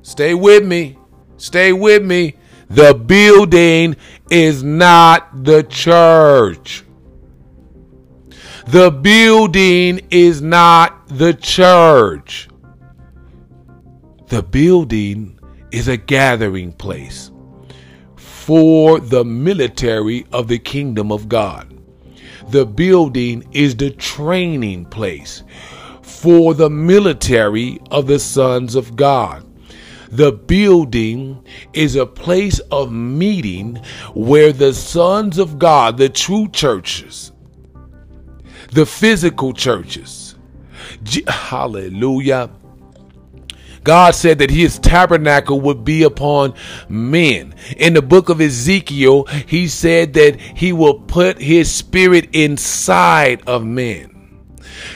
[0.04, 0.98] Stay with me.
[1.38, 2.36] Stay with me.
[2.68, 3.96] The building
[4.30, 6.84] is not the church.
[8.66, 12.50] The building is not the church.
[14.28, 15.40] The building
[15.72, 17.30] is a gathering place
[18.16, 21.80] for the military of the kingdom of God.
[22.50, 25.44] The building is the training place
[26.02, 29.46] for the military of the sons of God.
[30.10, 33.76] The building is a place of meeting
[34.14, 37.32] where the sons of God, the true churches,
[38.72, 40.36] the physical churches,
[41.26, 42.50] hallelujah.
[43.84, 46.54] God said that his tabernacle would be upon
[46.88, 47.54] men.
[47.76, 53.62] In the book of Ezekiel, he said that he will put his spirit inside of
[53.64, 54.10] men.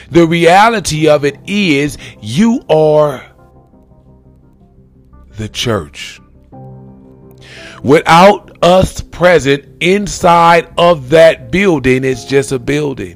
[0.09, 3.28] The reality of it is you are
[5.39, 6.21] the church.
[7.81, 13.15] Without us present inside of that building, it's just a building.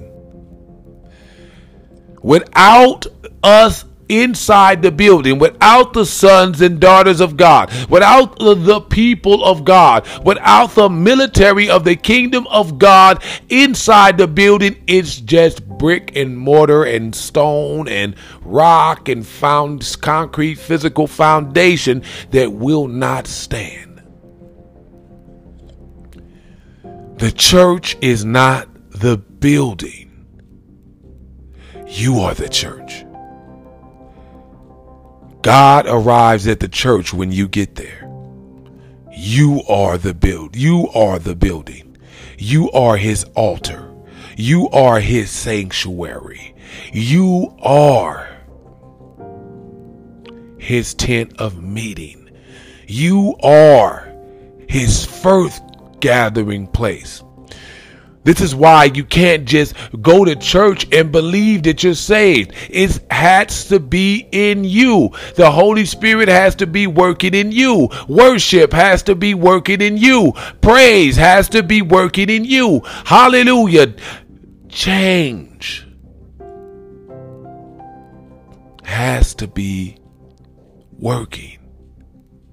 [2.21, 3.05] Without
[3.43, 9.65] us inside the building, without the sons and daughters of God, without the people of
[9.65, 16.15] God, without the military of the kingdom of God inside the building, it's just brick
[16.15, 24.01] and mortar and stone and rock and found concrete physical foundation that will not stand.
[27.17, 30.25] The church is not the building.
[31.85, 33.03] You are the church.
[35.41, 38.09] God arrives at the church when you get there.
[39.11, 40.55] You are the build.
[40.55, 41.97] You are the building.
[42.37, 43.92] You are his altar.
[44.35, 46.55] You are his sanctuary.
[46.91, 48.29] You are
[50.57, 52.29] his tent of meeting.
[52.87, 54.11] You are
[54.67, 55.61] his first
[55.99, 57.23] gathering place.
[58.23, 62.53] This is why you can't just go to church and believe that you're saved.
[62.69, 65.11] It has to be in you.
[65.35, 67.89] The Holy Spirit has to be working in you.
[68.07, 70.33] Worship has to be working in you.
[70.61, 72.81] Praise has to be working in you.
[73.03, 73.93] Hallelujah
[74.73, 75.87] change
[78.83, 79.97] has to be
[80.99, 81.59] working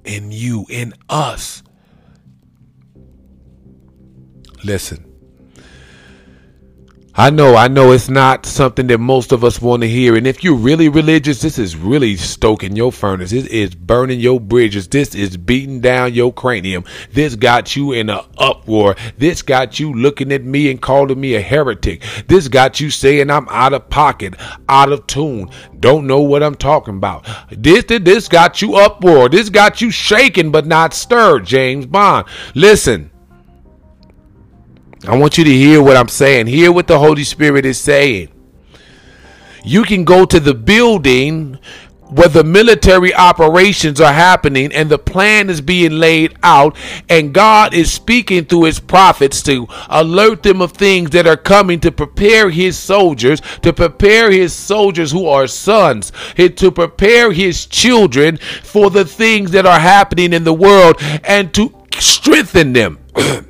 [0.05, 1.63] in you, in us.
[4.65, 5.10] Listen.
[7.21, 10.17] I know, I know it's not something that most of us want to hear.
[10.17, 13.31] And if you're really religious, this is really stoking your furnace.
[13.31, 14.89] This is burning your bridges.
[14.89, 16.87] This is beating down your cranium.
[17.13, 18.97] This got you in an uproar.
[19.19, 22.03] This got you looking at me and calling me a heretic.
[22.27, 24.35] This got you saying I'm out of pocket,
[24.67, 27.29] out of tune, don't know what I'm talking about.
[27.51, 29.29] This, this got you uproar.
[29.29, 32.27] This got you shaken but not stirred, James Bond.
[32.55, 33.10] Listen.
[35.09, 36.47] I want you to hear what I'm saying.
[36.47, 38.29] Hear what the Holy Spirit is saying.
[39.65, 41.59] You can go to the building
[42.11, 46.77] where the military operations are happening and the plan is being laid out
[47.09, 51.79] and God is speaking through his prophets to alert them of things that are coming
[51.81, 58.39] to prepare his soldiers to prepare his soldiers who are sons to prepare his children
[58.39, 62.99] for the things that are happening in the world and to strengthen them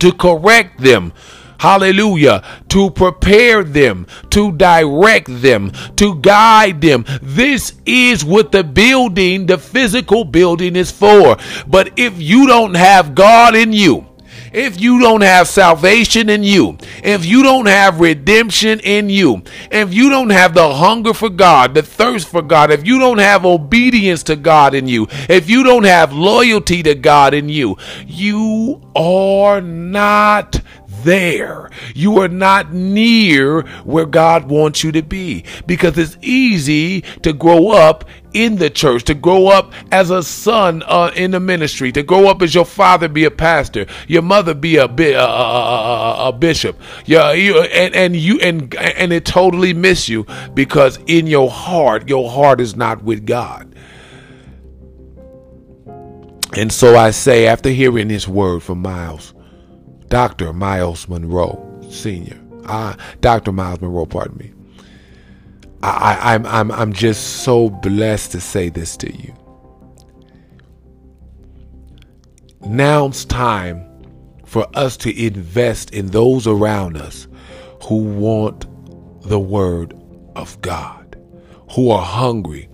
[0.00, 1.12] to correct them.
[1.58, 2.42] Hallelujah.
[2.70, 7.04] To prepare them, to direct them, to guide them.
[7.20, 11.36] This is what the building, the physical building is for.
[11.66, 14.06] But if you don't have God in you,
[14.52, 19.92] if you don't have salvation in you, if you don't have redemption in you, if
[19.94, 23.44] you don't have the hunger for God, the thirst for God, if you don't have
[23.44, 28.80] obedience to God in you, if you don't have loyalty to God in you, you
[28.94, 30.60] are not
[31.04, 31.70] there.
[31.94, 37.70] You are not near where God wants you to be because it's easy to grow
[37.70, 42.02] up in the church, to grow up as a son uh, in the ministry, to
[42.02, 46.32] grow up as your father be a pastor, your mother be a, bi- a, a
[46.32, 51.50] bishop, yeah, you, and, and you and and it totally miss you because in your
[51.50, 53.74] heart, your heart is not with God.
[56.56, 59.34] And so I say, after hearing this word from Myles,
[60.10, 60.52] Dr.
[60.52, 61.58] Myles Munroe
[61.90, 63.52] Sr., uh, Dr.
[63.52, 64.52] Myles Munroe, pardon me,
[65.82, 69.34] I, I'm I'm I'm just so blessed to say this to you.
[72.66, 73.86] Now it's time
[74.44, 77.26] for us to invest in those around us
[77.84, 78.66] who want
[79.22, 79.94] the word
[80.36, 81.16] of God,
[81.72, 82.68] who are hungry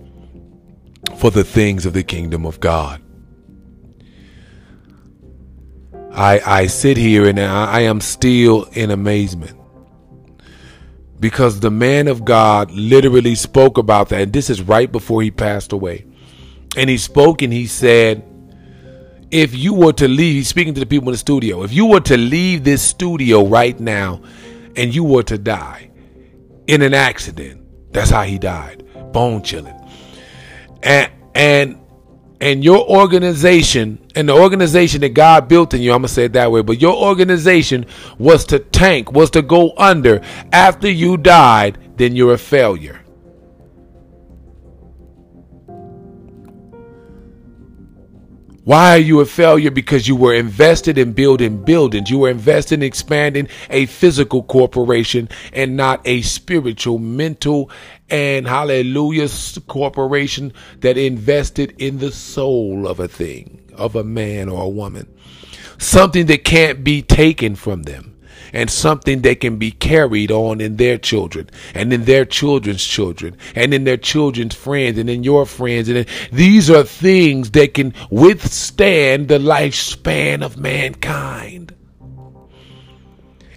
[1.17, 3.01] for the things of the kingdom of God.
[6.17, 9.55] I, I sit here and I, I am still in amazement
[11.19, 14.21] because the man of God literally spoke about that.
[14.21, 16.05] And this is right before he passed away.
[16.75, 18.23] And he spoke and he said,
[19.29, 21.85] if you were to leave, he's speaking to the people in the studio, if you
[21.85, 24.23] were to leave this studio right now
[24.75, 25.91] and you were to die
[26.65, 29.79] in an accident, that's how he died, bone chilling.
[30.81, 31.79] And, and,
[32.39, 36.33] and your organization and the organization that God built in you, I'm gonna say it
[36.33, 37.85] that way, but your organization
[38.17, 40.21] was to tank, was to go under
[40.51, 43.01] after you died, then you're a failure.
[48.67, 49.71] Why are you a failure?
[49.71, 52.09] Because you were invested in building buildings.
[52.09, 57.71] You were invested in expanding a physical corporation and not a spiritual, mental,
[58.09, 59.29] and hallelujah
[59.67, 60.51] corporation
[60.81, 65.07] that invested in the soul of a thing, of a man or a woman.
[65.77, 68.16] Something that can't be taken from them
[68.53, 73.37] and something that can be carried on in their children and in their children's children
[73.55, 75.89] and in their children's friends and in your friends.
[75.89, 81.73] And these are things that can withstand the lifespan of mankind.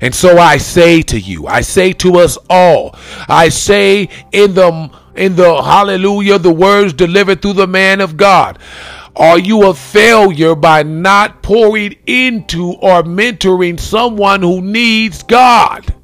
[0.00, 2.96] And so I say to you, I say to us all,
[3.28, 8.58] I say in the in the hallelujah, the words delivered through the man of God.
[9.16, 15.94] Are you a failure by not pouring into or mentoring someone who needs God?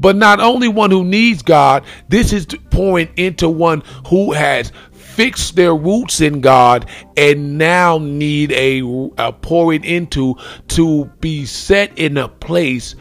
[0.00, 5.56] But not only one who needs God, this is pouring into one who has fixed
[5.56, 8.80] their roots in God and now need a,
[9.18, 10.36] a pouring into
[10.68, 12.94] to be set in a place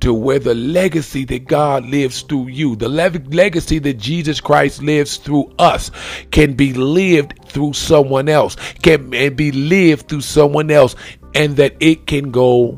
[0.00, 4.82] to where the legacy that God lives through you, the le- legacy that Jesus Christ
[4.82, 5.90] lives through us,
[6.30, 10.94] can be lived through someone else, can be lived through someone else,
[11.34, 12.72] and that it can go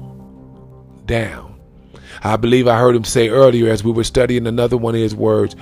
[1.07, 1.55] down.
[2.23, 5.15] I believe I heard him say earlier as we were studying another one of his
[5.15, 5.55] words.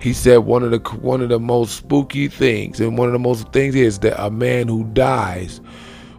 [0.00, 3.18] He said one of the one of the most spooky things, and one of the
[3.18, 5.60] most things is that a man who dies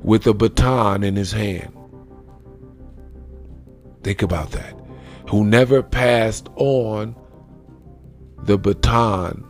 [0.01, 1.76] with a baton in his hand.
[4.07, 4.73] Think about that
[5.29, 7.13] who never passed on
[8.43, 9.43] the baton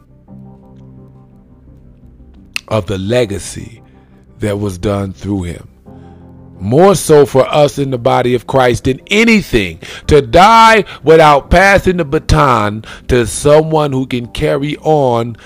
[2.68, 3.84] of the legacy
[4.40, 5.70] that was done through him.
[6.60, 11.98] More so for us in the body of Christ than anything to die without passing
[11.98, 15.38] the baton to someone who can carry on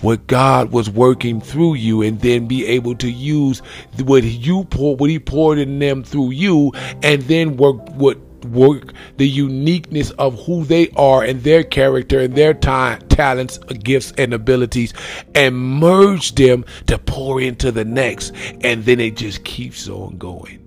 [0.00, 3.62] what God was working through you and then be able to use
[3.98, 6.70] what you pour, what he poured in them through you
[7.02, 8.16] and then work what
[8.46, 14.12] work the uniqueness of who they are and their character and their time, talents, gifts,
[14.18, 14.92] and abilities
[15.34, 18.32] and merge them to pour into the next.
[18.62, 20.58] And then it just keeps on going.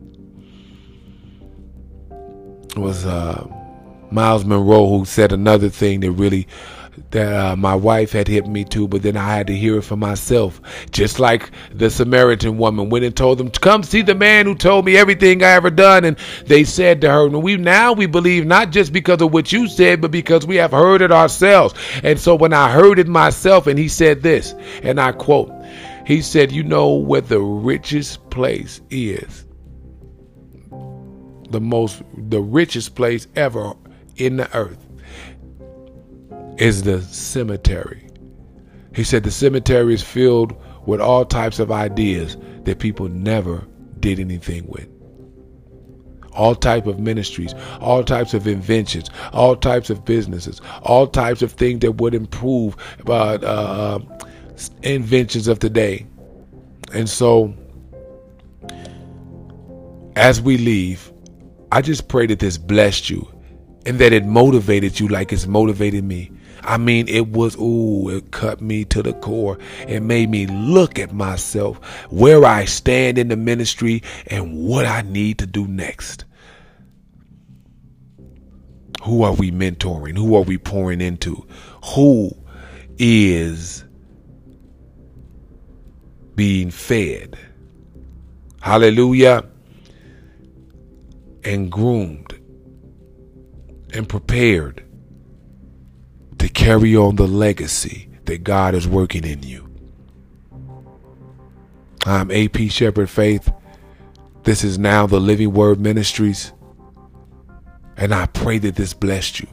[2.75, 3.47] It was uh,
[4.09, 6.47] Myles Munroe who said another thing that really
[7.11, 9.83] that uh, my wife had hit me to, but then I had to hear it
[9.83, 10.61] for myself.
[10.91, 14.85] Just like the Samaritan woman went and told them, "Come see the man who told
[14.85, 18.71] me everything I ever done." And they said to her, "We now we believe not
[18.71, 21.73] just because of what you said, but because we have heard it ourselves."
[22.03, 25.51] And so when I heard it myself, and he said this, and I quote,
[26.05, 29.45] he said, "You know where the richest place is."
[31.49, 33.73] The most, the richest place ever
[34.17, 34.82] in the earth
[36.57, 38.07] is the cemetery.
[38.95, 43.65] He said the cemetery is filled with all types of ideas that people never
[43.99, 44.87] did anything with.
[46.33, 51.51] All type of ministries, all types of inventions, all types of businesses, all types of
[51.51, 52.75] things that would improve
[53.07, 53.99] uh, uh,
[54.81, 56.05] inventions of today.
[56.93, 57.53] And so,
[60.15, 61.11] as we leave,
[61.71, 63.27] I just pray that this blessed you
[63.85, 66.31] and that it motivated you like it's motivated me
[66.65, 69.57] I mean, it was, ooh, it cut me to the core.
[69.87, 71.77] It made me look at myself,
[72.09, 76.25] where I stand in the ministry, and what I need to do next.
[79.03, 80.17] Who are we mentoring?
[80.17, 81.45] Who are we pouring into?
[81.95, 82.31] Who
[82.97, 83.83] is
[86.35, 87.37] being fed?
[88.61, 89.45] Hallelujah.
[91.43, 92.39] And groomed
[93.93, 94.85] and prepared
[96.43, 99.65] to carry on the legacy that God is working in you.
[102.05, 103.49] I'm AP Shepherd Faith.
[104.43, 106.51] This is now the Living Word Ministries.
[107.95, 109.47] And I pray that this blessed you.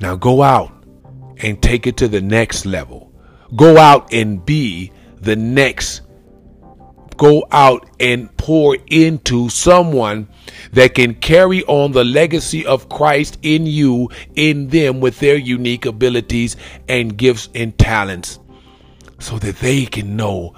[0.00, 0.84] Now go out
[1.38, 3.10] and take it to the next level.
[3.56, 6.02] Go out and be the next.
[7.20, 10.26] Go out and pour into someone
[10.72, 15.84] that can carry on the legacy of Christ in you, in them, with their unique
[15.84, 16.56] abilities
[16.88, 18.38] and gifts and talents,
[19.18, 20.54] so that they can know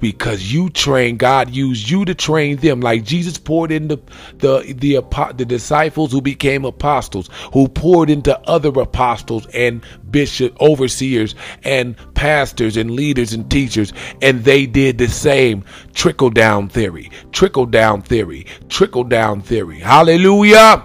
[0.00, 4.00] because you train God used you to train them like Jesus poured into
[4.36, 10.60] the the the, the disciples who became apostles who poured into other apostles and bishop
[10.60, 11.34] overseers
[11.64, 15.64] and pastors and leaders and teachers and they did the same.
[15.94, 19.80] Trickle down theory trickle down theory trickle down theory.
[19.80, 20.84] Hallelujah!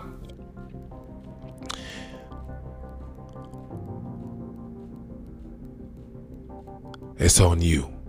[7.18, 8.01] It's on you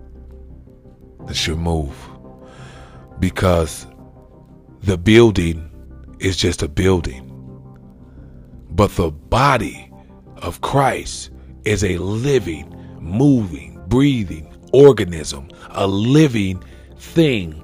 [1.27, 1.97] that's your move.
[3.19, 3.87] Because
[4.81, 5.71] the building
[6.19, 7.29] is just a building.
[8.71, 9.91] But the body
[10.37, 11.31] of Christ
[11.65, 12.69] is a living,
[13.01, 16.63] moving, breathing organism, a living
[16.97, 17.59] thing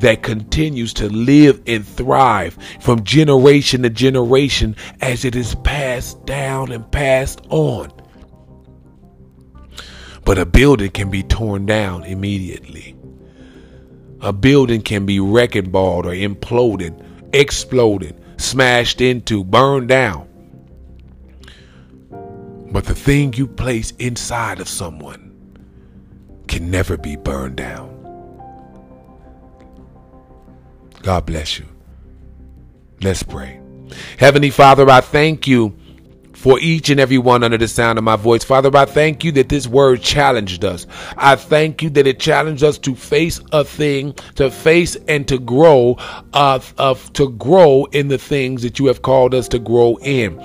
[0.00, 6.72] that continues to live and thrive from generation to generation as it is passed down
[6.72, 7.92] and passed on.
[10.24, 12.95] But a building can be torn down immediately.
[14.20, 20.28] A building can be wrecking balled or imploded, exploded, smashed into, burned down.
[22.70, 25.32] But the thing you place inside of someone
[26.48, 27.92] can never be burned down.
[31.02, 31.66] God bless you.
[33.00, 33.60] Let's pray.
[34.18, 35.76] Heavenly Father, I thank you
[36.36, 38.44] for each and every one under the sound of my voice.
[38.44, 40.86] Father, I thank you that this word challenged us.
[41.16, 45.38] I thank you that it challenged us to face a thing, to face and to
[45.38, 45.96] grow,
[46.34, 50.38] uh, of to grow in the things that you have called us to grow in.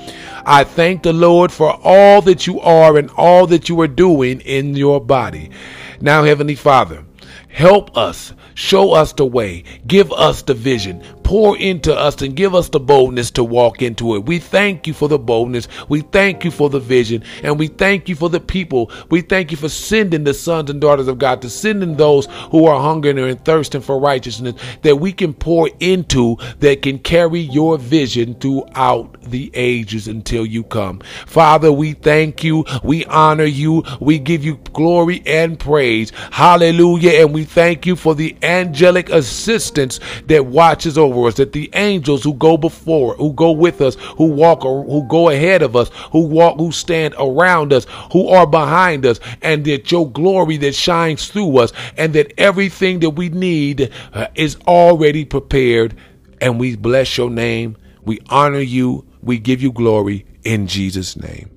[0.45, 4.39] I thank the Lord for all that you are and all that you are doing
[4.41, 5.51] in your body.
[5.99, 7.05] Now, Heavenly Father,
[7.49, 9.63] help us Show us the way.
[9.87, 11.03] Give us the vision.
[11.31, 14.25] Pour into us and give us the boldness to walk into it.
[14.25, 15.69] We thank you for the boldness.
[15.87, 17.23] We thank you for the vision.
[17.41, 18.91] And we thank you for the people.
[19.09, 22.65] We thank you for sending the sons and daughters of God, to sending those who
[22.65, 27.77] are hungering and thirsting for righteousness that we can pour into that can carry your
[27.77, 30.99] vision throughout the ages until you come.
[31.27, 32.65] Father, we thank you.
[32.83, 33.85] We honor you.
[34.01, 36.11] We give you glory and praise.
[36.31, 37.21] Hallelujah.
[37.21, 42.23] And we thank you for the angelic assistance that watches over us, that the angels
[42.23, 46.21] who go before, who go with us, who walk who go ahead of us, who
[46.25, 51.29] walk, who stand around us, who are behind us, and that your glory that shines
[51.29, 55.95] through us, and that everything that we need uh, is already prepared.
[56.39, 57.77] And we bless your name.
[58.03, 59.05] We honor you.
[59.21, 61.51] We give you glory in Jesus' name.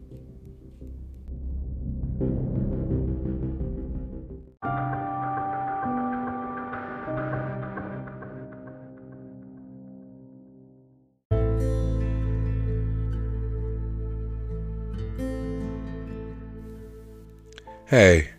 [17.87, 18.31] Hey,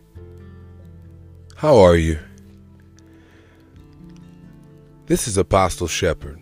[1.55, 2.17] how are you?
[5.05, 6.41] This is Apostle Shepherd,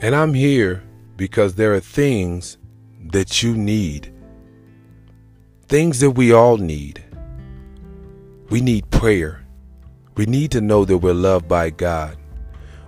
[0.00, 0.82] and I'm here
[1.18, 2.56] because there are things
[3.12, 4.14] that you need,
[5.68, 7.04] things that we all need.
[8.48, 9.44] We need prayer.
[10.16, 12.16] We need to know that we're loved by God.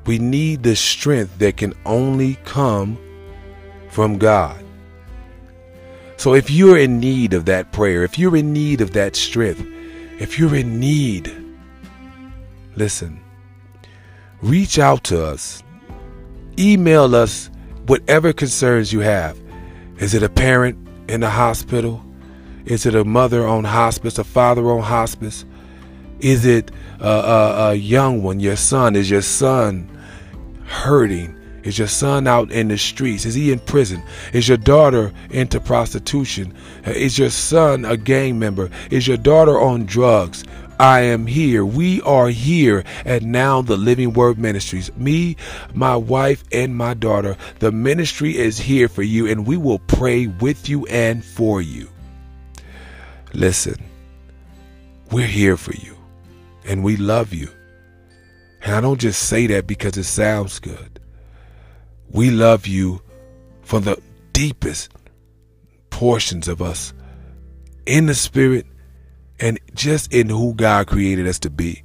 [0.06, 2.96] We need the strength that can only come
[3.90, 4.61] from God.
[6.22, 9.66] So if you're in need of that prayer, if you're in need of that strength,
[10.20, 11.34] if you're in need,
[12.76, 13.20] listen,
[14.40, 15.64] reach out to us.
[16.56, 17.50] Email us
[17.86, 19.36] whatever concerns you have.
[19.98, 22.00] Is it a parent in the hospital?
[22.66, 25.44] Is it a mother on hospice, a father on hospice?
[26.20, 26.70] Is it
[27.00, 28.94] a, a, a young one, your son?
[28.94, 29.90] Is your son
[30.66, 31.41] hurting?
[31.62, 33.24] Is your son out in the streets?
[33.24, 34.02] Is he in prison?
[34.32, 36.54] Is your daughter into prostitution?
[36.84, 38.70] Is your son a gang member?
[38.90, 40.44] Is your daughter on drugs?
[40.80, 41.64] I am here.
[41.64, 44.92] We are here at Now the Living Word Ministries.
[44.96, 45.36] Me,
[45.74, 47.36] my wife, and my daughter.
[47.60, 51.88] The ministry is here for you, and we will pray with you and for you.
[53.32, 53.76] Listen,
[55.12, 55.96] we're here for you,
[56.64, 57.48] and we love you.
[58.62, 60.91] And I don't just say that because it sounds good.
[62.12, 63.00] We love you
[63.62, 64.00] from the
[64.34, 64.90] deepest
[65.88, 66.92] portions of us
[67.86, 68.66] in the spirit
[69.40, 71.82] and just in who God created us to be.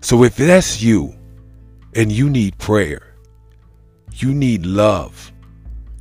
[0.00, 1.14] So if that's you
[1.96, 3.14] and you need prayer,
[4.12, 5.32] you need love,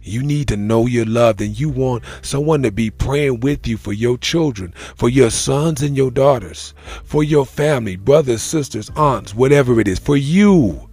[0.04, 3.78] you need to know you're loved and you want someone to be praying with you
[3.78, 9.34] for your children, for your sons and your daughters, for your family, brothers, sisters, aunts,
[9.34, 10.90] whatever it is, for you.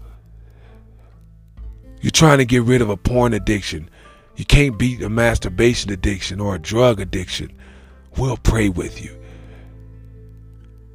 [2.00, 3.90] You're trying to get rid of a porn addiction.
[4.36, 7.52] You can't beat a masturbation addiction or a drug addiction.
[8.16, 9.16] We'll pray with you.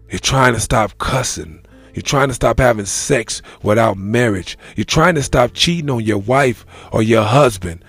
[0.09, 1.65] You're trying to stop cussing.
[1.93, 4.57] You're trying to stop having sex without marriage.
[4.75, 7.85] You're trying to stop cheating on your wife or your husband.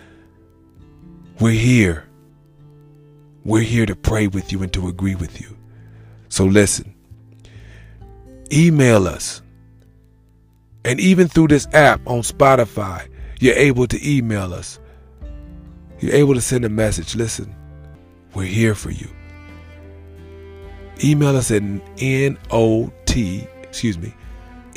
[1.41, 2.07] We're here.
[3.45, 5.57] We're here to pray with you and to agree with you.
[6.29, 6.95] So listen,
[8.53, 9.43] email us.
[10.87, 13.09] And even through this app on Spotify,
[13.41, 14.79] you're able to email us.
[15.99, 17.17] You're able to send a message.
[17.17, 17.53] Listen,
[18.35, 19.09] we're here for you.
[21.03, 21.63] Email us at
[21.99, 24.15] N-O-T, excuse me,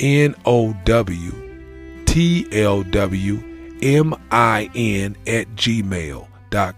[0.00, 0.76] N-O-W-T-L-W-M-I-N
[5.26, 6.26] at gmail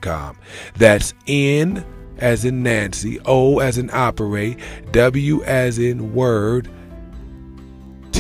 [0.01, 0.37] com.
[0.77, 1.85] That's N
[2.19, 4.59] as in Nancy, O as in operate,
[4.93, 6.69] W as in word,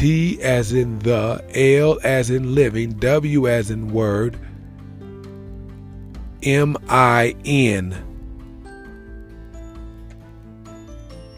[0.02, 4.36] T as in the, L as in living, W as in word,
[6.42, 7.94] M I N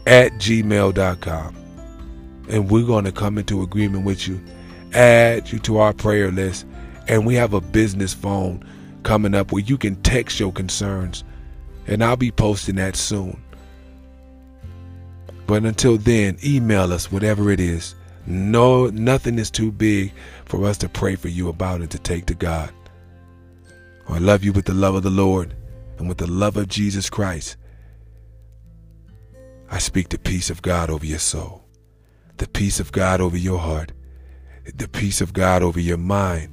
[0.07, 1.55] at gmail.com.
[2.49, 4.43] And we're going to come into agreement with you,
[4.95, 6.65] add you to our prayer list,
[7.07, 8.67] and we have a business phone
[9.03, 11.23] coming up where you can text your concerns,
[11.85, 13.39] and I'll be posting that soon.
[15.45, 17.93] But until then, email us whatever it is.
[18.27, 20.11] No, nothing is too big
[20.45, 22.73] for us to pray for you about and to take to God.
[24.07, 25.55] I love you with the love of the Lord
[25.97, 27.57] and with the love of Jesus Christ.
[29.69, 31.63] I speak the peace of God over your soul,
[32.37, 33.91] the peace of God over your heart,
[34.75, 36.51] the peace of God over your mind,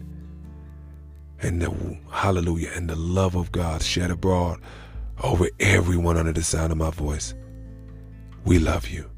[1.41, 4.61] and the hallelujah and the love of God shed abroad
[5.23, 7.35] over everyone under the sound of my voice.
[8.45, 9.11] We love you.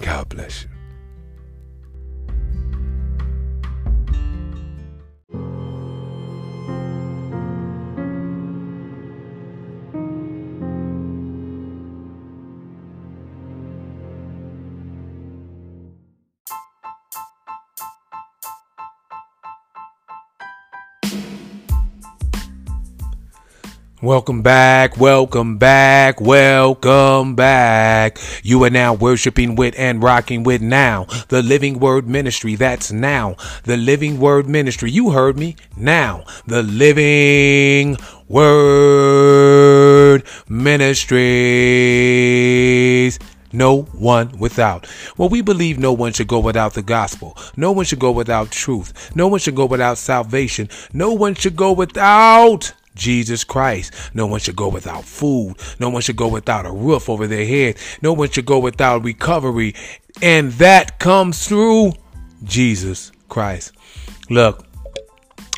[0.00, 0.71] God bless you.
[24.02, 28.18] Welcome back, welcome back, welcome back.
[28.42, 32.56] You are now worshiping with and rocking with now the Living Word Ministry.
[32.56, 34.90] That's now the Living Word Ministry.
[34.90, 37.96] You heard me now the Living
[38.28, 41.20] Word Ministries
[43.52, 44.88] no one without.
[45.16, 47.38] Well, we believe no one should go without the gospel.
[47.56, 49.14] No one should go without truth.
[49.14, 50.70] No one should go without salvation.
[50.92, 53.92] No one should go without Jesus Christ.
[54.14, 55.56] No one should go without food.
[55.78, 57.76] No one should go without a roof over their head.
[58.00, 59.74] No one should go without recovery.
[60.20, 61.92] And that comes through
[62.44, 63.72] Jesus Christ.
[64.28, 64.66] Look,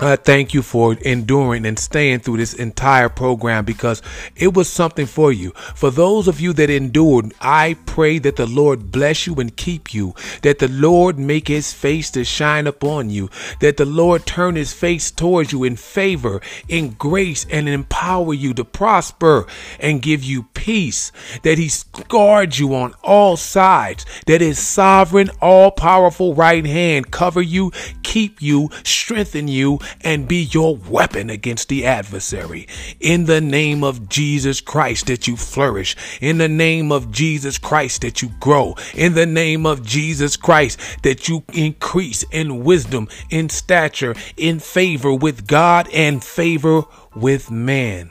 [0.00, 4.02] I thank you for enduring and staying through this entire program because
[4.34, 5.52] it was something for you.
[5.52, 9.94] For those of you that endured, I pray that the Lord bless you and keep
[9.94, 13.30] you, that the Lord make his face to shine upon you,
[13.60, 18.52] that the Lord turn his face towards you in favor, in grace, and empower you
[18.54, 19.46] to prosper
[19.78, 21.12] and give you peace,
[21.44, 21.70] that he
[22.08, 27.70] guard you on all sides, that his sovereign, all powerful right hand cover you,
[28.02, 32.66] keep you, strengthen you, and be your weapon against the adversary.
[33.00, 35.96] In the name of Jesus Christ, that you flourish.
[36.20, 38.74] In the name of Jesus Christ, that you grow.
[38.94, 45.14] In the name of Jesus Christ, that you increase in wisdom, in stature, in favor
[45.14, 46.82] with God and favor
[47.14, 48.10] with man.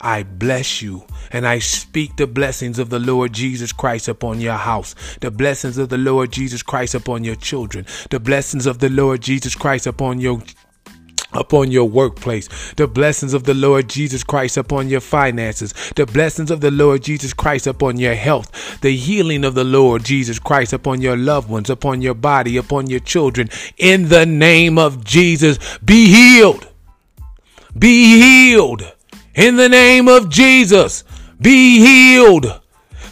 [0.00, 4.54] I bless you and I speak the blessings of the Lord Jesus Christ upon your
[4.54, 8.88] house, the blessings of the Lord Jesus Christ upon your children, the blessings of the
[8.88, 10.42] Lord Jesus Christ upon your
[11.32, 16.50] upon your workplace, the blessings of the Lord Jesus Christ upon your finances, the blessings
[16.50, 20.72] of the Lord Jesus Christ upon your health, the healing of the Lord Jesus Christ
[20.72, 23.48] upon your loved ones, upon your body, upon your children.
[23.78, 26.68] In the name of Jesus, be healed.
[27.78, 28.92] Be healed.
[29.34, 31.04] In the name of Jesus,
[31.40, 32.60] be healed.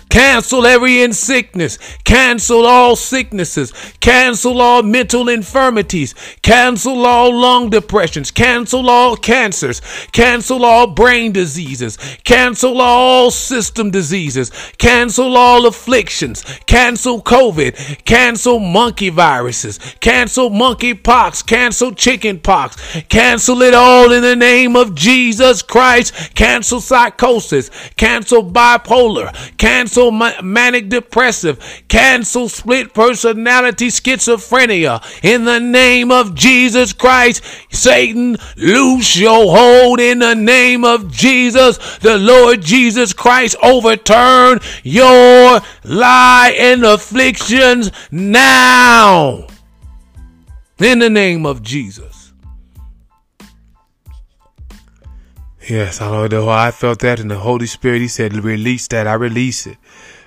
[0.09, 1.79] Cancel every in sickness.
[2.05, 3.73] Cancel all sicknesses.
[4.01, 6.15] Cancel all mental infirmities.
[6.43, 8.31] Cancel all lung depressions.
[8.31, 9.81] Cancel all cancers.
[10.13, 11.99] Cancel all brain diseases.
[12.25, 14.51] Cancel all system diseases.
[14.79, 16.43] Cancel all afflictions.
[16.67, 18.05] Cancel COVID.
[18.05, 19.79] Cancel monkey viruses.
[20.01, 21.43] Cancel monkey pox.
[21.43, 22.77] Cancel chicken pox.
[23.09, 26.35] Cancel it all in the name of Jesus Christ.
[26.35, 27.71] Cancel psychosis.
[27.97, 29.35] Cancel bipolar.
[29.59, 35.03] Cancel cancel manic depressive, cancel split personality schizophrenia.
[35.25, 41.99] In the name of Jesus Christ, Satan, loose your hold in the name of Jesus.
[41.99, 49.49] The Lord Jesus Christ overturn your lie and afflictions now.
[50.79, 52.33] In the name of Jesus.
[55.69, 58.01] Yes, I know I felt that in the Holy Spirit.
[58.01, 59.07] He said, release that.
[59.07, 59.77] I release it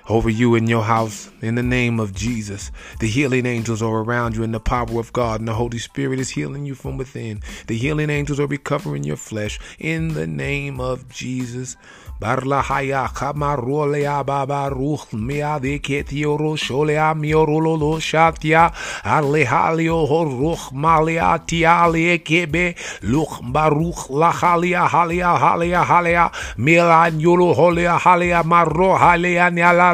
[0.08, 2.70] over you in your house in the name of Jesus.
[3.00, 6.18] The healing angels are around you in the power of God, and the Holy Spirit
[6.18, 7.42] is healing you from within.
[7.66, 11.76] The healing angels are recovering your flesh in the name of Jesus.
[12.20, 18.70] Barla haya kamarolea baba ruch mia de ketioro sholea miorolo shatia
[19.02, 28.44] alehalio horuch malia tialie kebe luch baruch lahalia halia halia halia milan yolo holia halia
[28.44, 29.91] marro halia nyalalan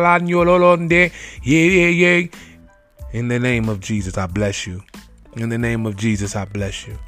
[3.13, 4.83] in the name of Jesus I bless you.
[5.37, 6.99] In the name of Jesus I bless you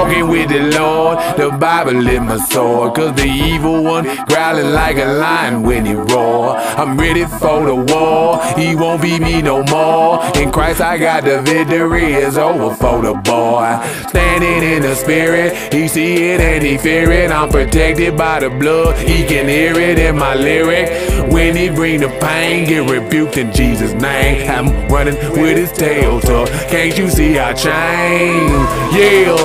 [0.00, 1.18] walking with the Lord.
[1.36, 5.94] The Bible is my sword, cause the evil one growling like a lion when he
[5.94, 6.56] roar.
[6.56, 10.24] I'm ready for the war, he won't beat me no more.
[10.36, 13.78] In Christ I got the victory, it's over for the boy.
[14.08, 17.30] Standing in the spirit, he see it and he fear it.
[17.30, 20.88] I'm protected by the blood, he can hear it in my lyric.
[21.32, 24.50] When he bring the pain, get rebuked in Jesus' name.
[24.50, 26.52] I'm running with his tail tucked.
[26.70, 28.50] Can't you see I change?
[28.94, 29.36] Yeah,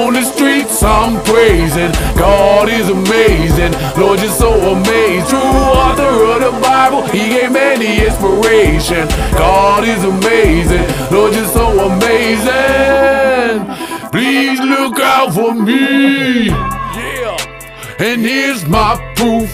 [0.00, 1.92] on the streets I'm praising.
[2.16, 3.72] God is amazing.
[4.00, 5.28] Lord, you're so amazing.
[5.28, 9.06] True author of the Bible, he gave many inspiration.
[9.36, 10.84] God is amazing.
[11.14, 13.56] Lord, you're so amazing.
[14.10, 16.46] Please look out for me.
[16.46, 17.36] Yeah.
[17.98, 19.50] And here's my proof.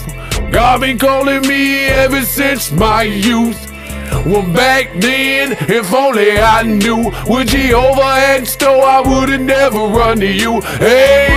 [0.51, 3.76] God been calling me ever since my youth.
[4.25, 10.19] Well, back then, if only I knew what Jehovah had stole, I would've never run
[10.19, 10.61] to you.
[10.61, 11.27] Hey,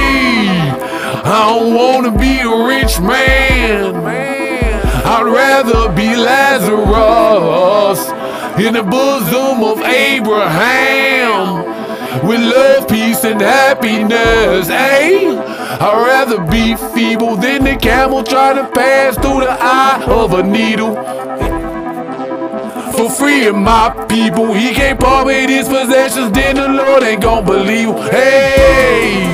[1.24, 3.94] I don't wanna be a rich man.
[5.04, 8.00] I'd rather be Lazarus
[8.58, 11.64] in the bosom of Abraham
[12.26, 14.68] with love, peace, and happiness.
[14.68, 20.34] Hey, I'd rather be feeble than the camel trying to pass through the eye of
[20.34, 20.96] a needle.
[23.00, 27.22] For free of my people, he can't part with his possessions, then the Lord ain't
[27.22, 27.94] gonna believe.
[28.10, 29.24] Hey,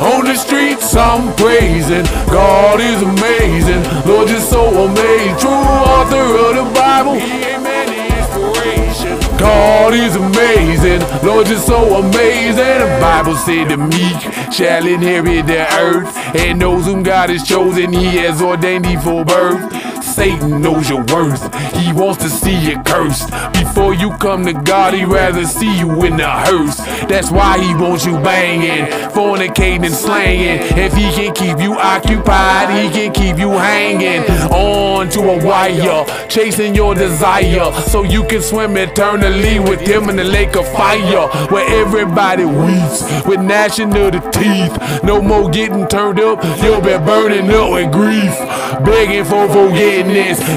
[0.00, 6.56] on the streets I'm praising, God is amazing, Lord is so amazing, true author of
[6.56, 7.12] the Bible.
[7.16, 9.20] He ain't many inspiration.
[9.36, 12.78] God is amazing, Lord, you're so amazing.
[12.80, 17.92] The Bible said the meek shall inherit the earth, and those whom God has chosen,
[17.92, 19.91] He has ordained thee for birth.
[20.12, 21.42] Satan knows your worth.
[21.74, 23.30] He wants to see you cursed.
[23.54, 26.76] Before you come to God, he'd rather see you in the hearse.
[27.08, 30.60] That's why he wants you banging, fornicating and slaying.
[30.76, 36.04] If he can keep you occupied, he can keep you hanging on to a wire,
[36.28, 41.26] chasing your desire so you can swim eternally with him in the lake of fire
[41.48, 45.02] where everybody weeps with gnashing of the teeth.
[45.02, 48.36] No more getting turned up, you'll be burning up with grief,
[48.84, 50.01] begging for forgiveness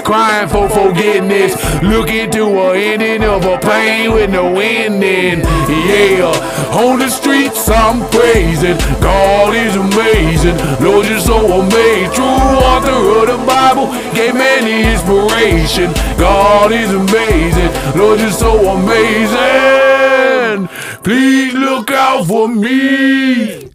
[0.04, 5.42] crying for forgiveness, looking to a ending of a pain with no ending.
[5.70, 6.32] Yeah,
[6.72, 12.14] on the streets I'm praising, God is amazing, Lord you're so amazing.
[12.14, 15.92] True author of the Bible gave many inspiration.
[16.18, 20.68] God is amazing, Lord you're so amazing.
[21.04, 23.75] Please look out for me.